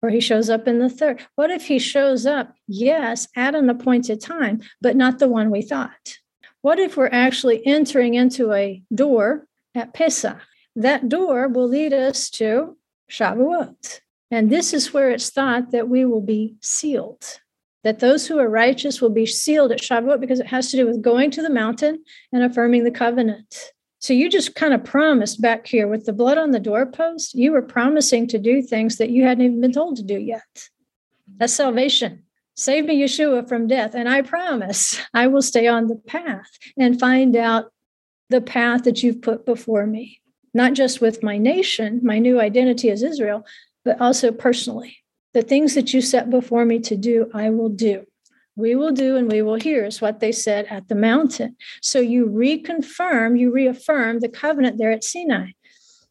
[0.00, 1.20] or he shows up in the third.
[1.34, 5.60] What if he shows up, yes, at an appointed time, but not the one we
[5.60, 6.16] thought?
[6.62, 10.38] What if we're actually entering into a door at Pesach?
[10.74, 12.78] That door will lead us to
[13.10, 14.00] Shavuot.
[14.30, 17.40] And this is where it's thought that we will be sealed
[17.84, 20.86] that those who are righteous will be sealed at Shavuot because it has to do
[20.86, 22.02] with going to the mountain
[22.32, 23.72] and affirming the covenant.
[24.00, 27.52] So you just kind of promised back here with the blood on the doorpost, you
[27.52, 30.68] were promising to do things that you hadn't even been told to do yet.
[31.36, 32.24] That's salvation.
[32.54, 33.94] Save me, Yeshua, from death.
[33.94, 37.72] And I promise I will stay on the path and find out
[38.30, 40.20] the path that you've put before me,
[40.54, 43.46] not just with my nation, my new identity as Israel,
[43.84, 44.98] but also personally.
[45.34, 48.06] The things that you set before me to do, I will do.
[48.56, 51.56] We will do and we will hear, is what they said at the mountain.
[51.80, 55.50] So you reconfirm, you reaffirm the covenant there at Sinai.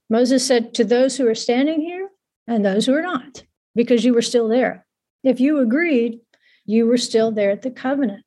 [0.09, 2.09] Moses said to those who are standing here
[2.47, 3.43] and those who are not,
[3.75, 4.85] because you were still there.
[5.23, 6.21] If you agreed,
[6.65, 8.23] you were still there at the covenant.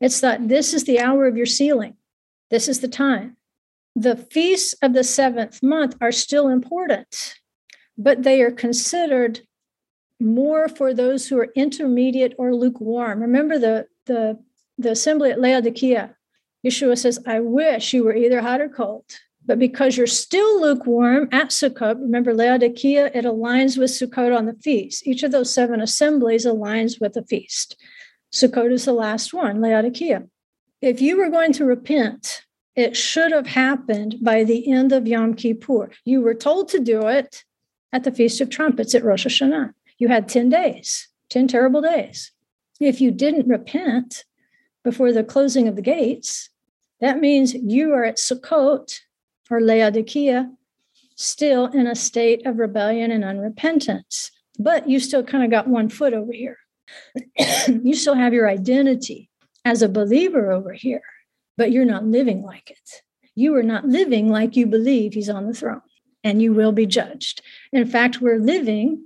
[0.00, 1.96] It's that this is the hour of your sealing.
[2.50, 3.36] This is the time.
[3.94, 7.34] The feasts of the seventh month are still important,
[7.98, 9.40] but they are considered
[10.20, 13.20] more for those who are intermediate or lukewarm.
[13.20, 14.38] Remember the, the,
[14.76, 16.14] the assembly at Laodicea.
[16.66, 19.04] Yeshua says, I wish you were either hot or cold.
[19.46, 24.54] But because you're still lukewarm at Sukkot, remember Laodicea, it aligns with Sukkot on the
[24.54, 25.06] feast.
[25.06, 27.80] Each of those seven assemblies aligns with the feast.
[28.32, 30.24] Sukkot is the last one, Laodicea.
[30.82, 32.42] If you were going to repent,
[32.76, 35.90] it should have happened by the end of Yom Kippur.
[36.04, 37.44] You were told to do it
[37.90, 42.32] at the Feast of Trumpets at Rosh Hashanah you had 10 days, 10 terrible days.
[42.80, 44.24] If you didn't repent
[44.84, 46.50] before the closing of the gates,
[47.00, 49.00] that means you are at Sukkot
[49.50, 50.50] or Laodicea,
[51.16, 54.30] still in a state of rebellion and unrepentance.
[54.58, 56.58] But you still kind of got one foot over here.
[57.68, 59.30] you still have your identity
[59.64, 61.02] as a believer over here,
[61.56, 63.02] but you're not living like it.
[63.34, 65.82] You are not living like you believe he's on the throne,
[66.24, 67.42] and you will be judged.
[67.72, 69.04] In fact, we're living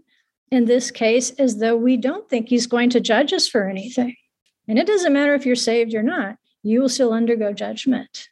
[0.53, 4.15] in this case as though we don't think he's going to judge us for anything.
[4.69, 8.29] And it doesn't matter if you're saved or not, you will still undergo judgment.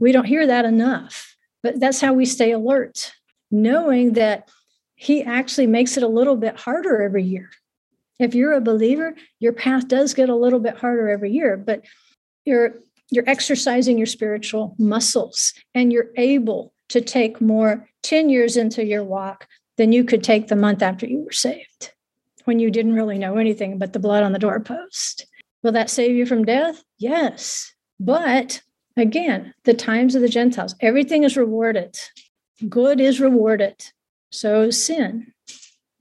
[0.00, 3.12] We don't hear that enough, but that's how we stay alert,
[3.50, 4.48] knowing that
[4.94, 7.50] he actually makes it a little bit harder every year.
[8.18, 11.84] If you're a believer, your path does get a little bit harder every year, but
[12.44, 12.80] you're
[13.12, 19.02] you're exercising your spiritual muscles and you're able to take more 10 years into your
[19.02, 19.48] walk
[19.80, 21.92] than you could take the month after you were saved
[22.44, 25.24] when you didn't really know anything but the blood on the doorpost.
[25.62, 26.84] Will that save you from death?
[26.98, 27.72] Yes.
[27.98, 28.60] But
[28.98, 31.98] again, the times of the Gentiles, everything is rewarded.
[32.68, 33.82] Good is rewarded.
[34.28, 35.32] So is sin.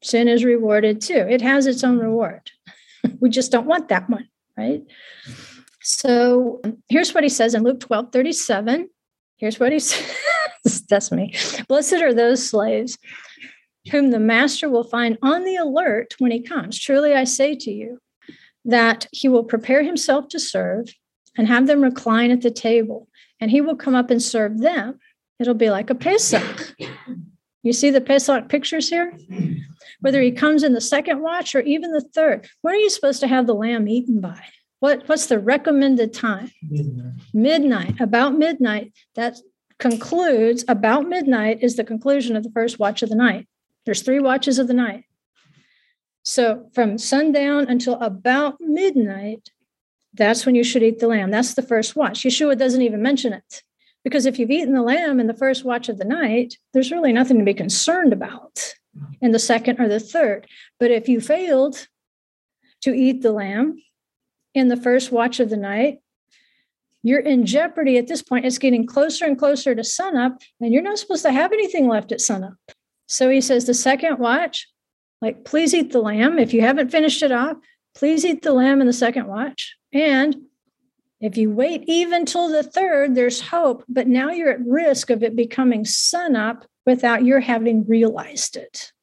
[0.04, 1.26] Sin is rewarded too.
[1.30, 2.52] It has its own reward.
[3.22, 4.28] we just don't want that one,
[4.58, 4.84] right?
[5.82, 8.90] So here's what he says in Luke 12 37.
[9.38, 10.84] Here's what he says.
[10.90, 11.34] That's me.
[11.70, 12.98] Blessed are those slaves
[13.92, 16.80] whom the master will find on the alert when he comes.
[16.80, 18.00] Truly, I say to you
[18.66, 20.94] that he will prepare himself to serve
[21.38, 23.08] and have them recline at the table,
[23.40, 25.00] and he will come up and serve them.
[25.40, 26.76] It'll be like a Pesach.
[27.64, 29.14] You see the Pesach pictures here?
[30.02, 33.20] Whether he comes in the second watch or even the third, when are you supposed
[33.22, 34.42] to have the lamb eaten by?
[34.80, 36.52] What, what's the recommended time?
[36.70, 37.14] Midnight.
[37.34, 38.02] Midnight.
[38.02, 38.94] About midnight.
[39.16, 39.38] That
[39.78, 43.48] concludes, about midnight is the conclusion of the first watch of the night.
[43.90, 45.06] There's three watches of the night.
[46.22, 49.50] So from sundown until about midnight,
[50.14, 51.32] that's when you should eat the lamb.
[51.32, 52.22] That's the first watch.
[52.22, 53.64] Yeshua doesn't even mention it.
[54.04, 57.12] Because if you've eaten the lamb in the first watch of the night, there's really
[57.12, 58.76] nothing to be concerned about
[59.24, 60.46] in the second or the third.
[60.80, 61.88] But if you failed
[62.82, 63.82] to eat the lamb
[64.54, 65.98] in the first watch of the night,
[67.02, 68.46] you're in jeopardy at this point.
[68.46, 72.12] It's getting closer and closer to sunup, and you're not supposed to have anything left
[72.12, 72.54] at sunup.
[73.10, 74.68] So he says, the second watch,
[75.20, 76.38] like, please eat the lamb.
[76.38, 77.58] If you haven't finished it off,
[77.96, 79.76] please eat the lamb in the second watch.
[79.92, 80.36] And
[81.20, 85.24] if you wait even till the third, there's hope, but now you're at risk of
[85.24, 88.94] it becoming sunup without your having realized it.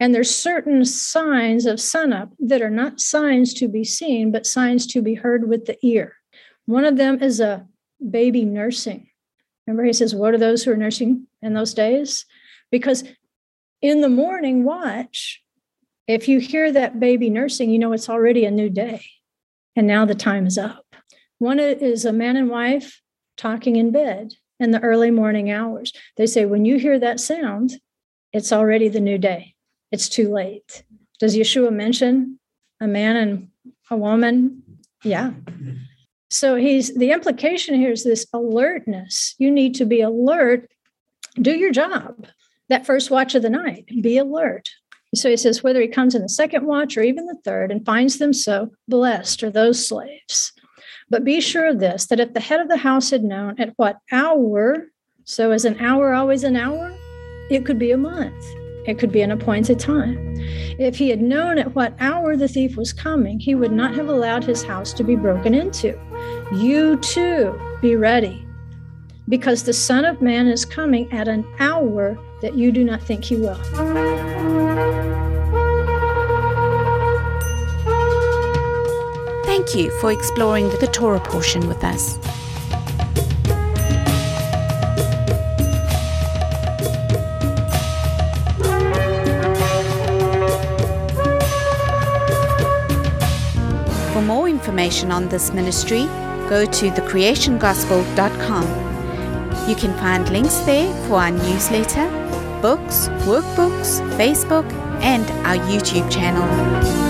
[0.00, 4.86] And there's certain signs of sunup that are not signs to be seen, but signs
[4.88, 6.14] to be heard with the ear.
[6.64, 7.66] One of them is a
[8.10, 9.08] baby nursing.
[9.66, 12.24] Remember, he says, What are those who are nursing in those days?
[12.70, 13.04] Because
[13.82, 15.42] in the morning watch,
[16.06, 19.04] if you hear that baby nursing, you know it's already a new day.
[19.74, 20.84] And now the time is up.
[21.38, 23.00] One is a man and wife
[23.36, 25.92] talking in bed in the early morning hours.
[26.16, 27.72] They say, when you hear that sound,
[28.32, 29.54] it's already the new day.
[29.92, 30.84] It's too late.
[31.20, 32.38] Does Yeshua mention
[32.80, 33.48] a man and
[33.90, 34.62] a woman?
[35.04, 35.32] Yeah.
[36.30, 39.34] So he's the implication here is this alertness.
[39.38, 40.70] You need to be alert,
[41.40, 42.26] do your job
[42.68, 44.68] that first watch of the night, be alert.
[45.14, 47.86] So he says, whether he comes in the second watch or even the third and
[47.86, 50.52] finds them so, blessed are those slaves.
[51.08, 53.72] But be sure of this that if the head of the house had known at
[53.76, 54.88] what hour,
[55.24, 56.92] so is an hour always an hour?
[57.50, 58.44] It could be a month,
[58.86, 60.34] it could be an appointed time.
[60.78, 64.08] If he had known at what hour the thief was coming, he would not have
[64.08, 65.98] allowed his house to be broken into.
[66.52, 68.45] You too be ready,
[69.28, 73.24] because the Son of Man is coming at an hour that you do not think
[73.24, 73.56] he will.
[79.44, 82.18] Thank you for exploring the Torah portion with us.
[94.12, 96.04] For more information on this ministry,
[96.48, 98.85] go to thecreationgospel.com.
[99.66, 102.08] You can find links there for our newsletter,
[102.62, 104.70] books, workbooks, Facebook,
[105.02, 107.05] and our YouTube channel.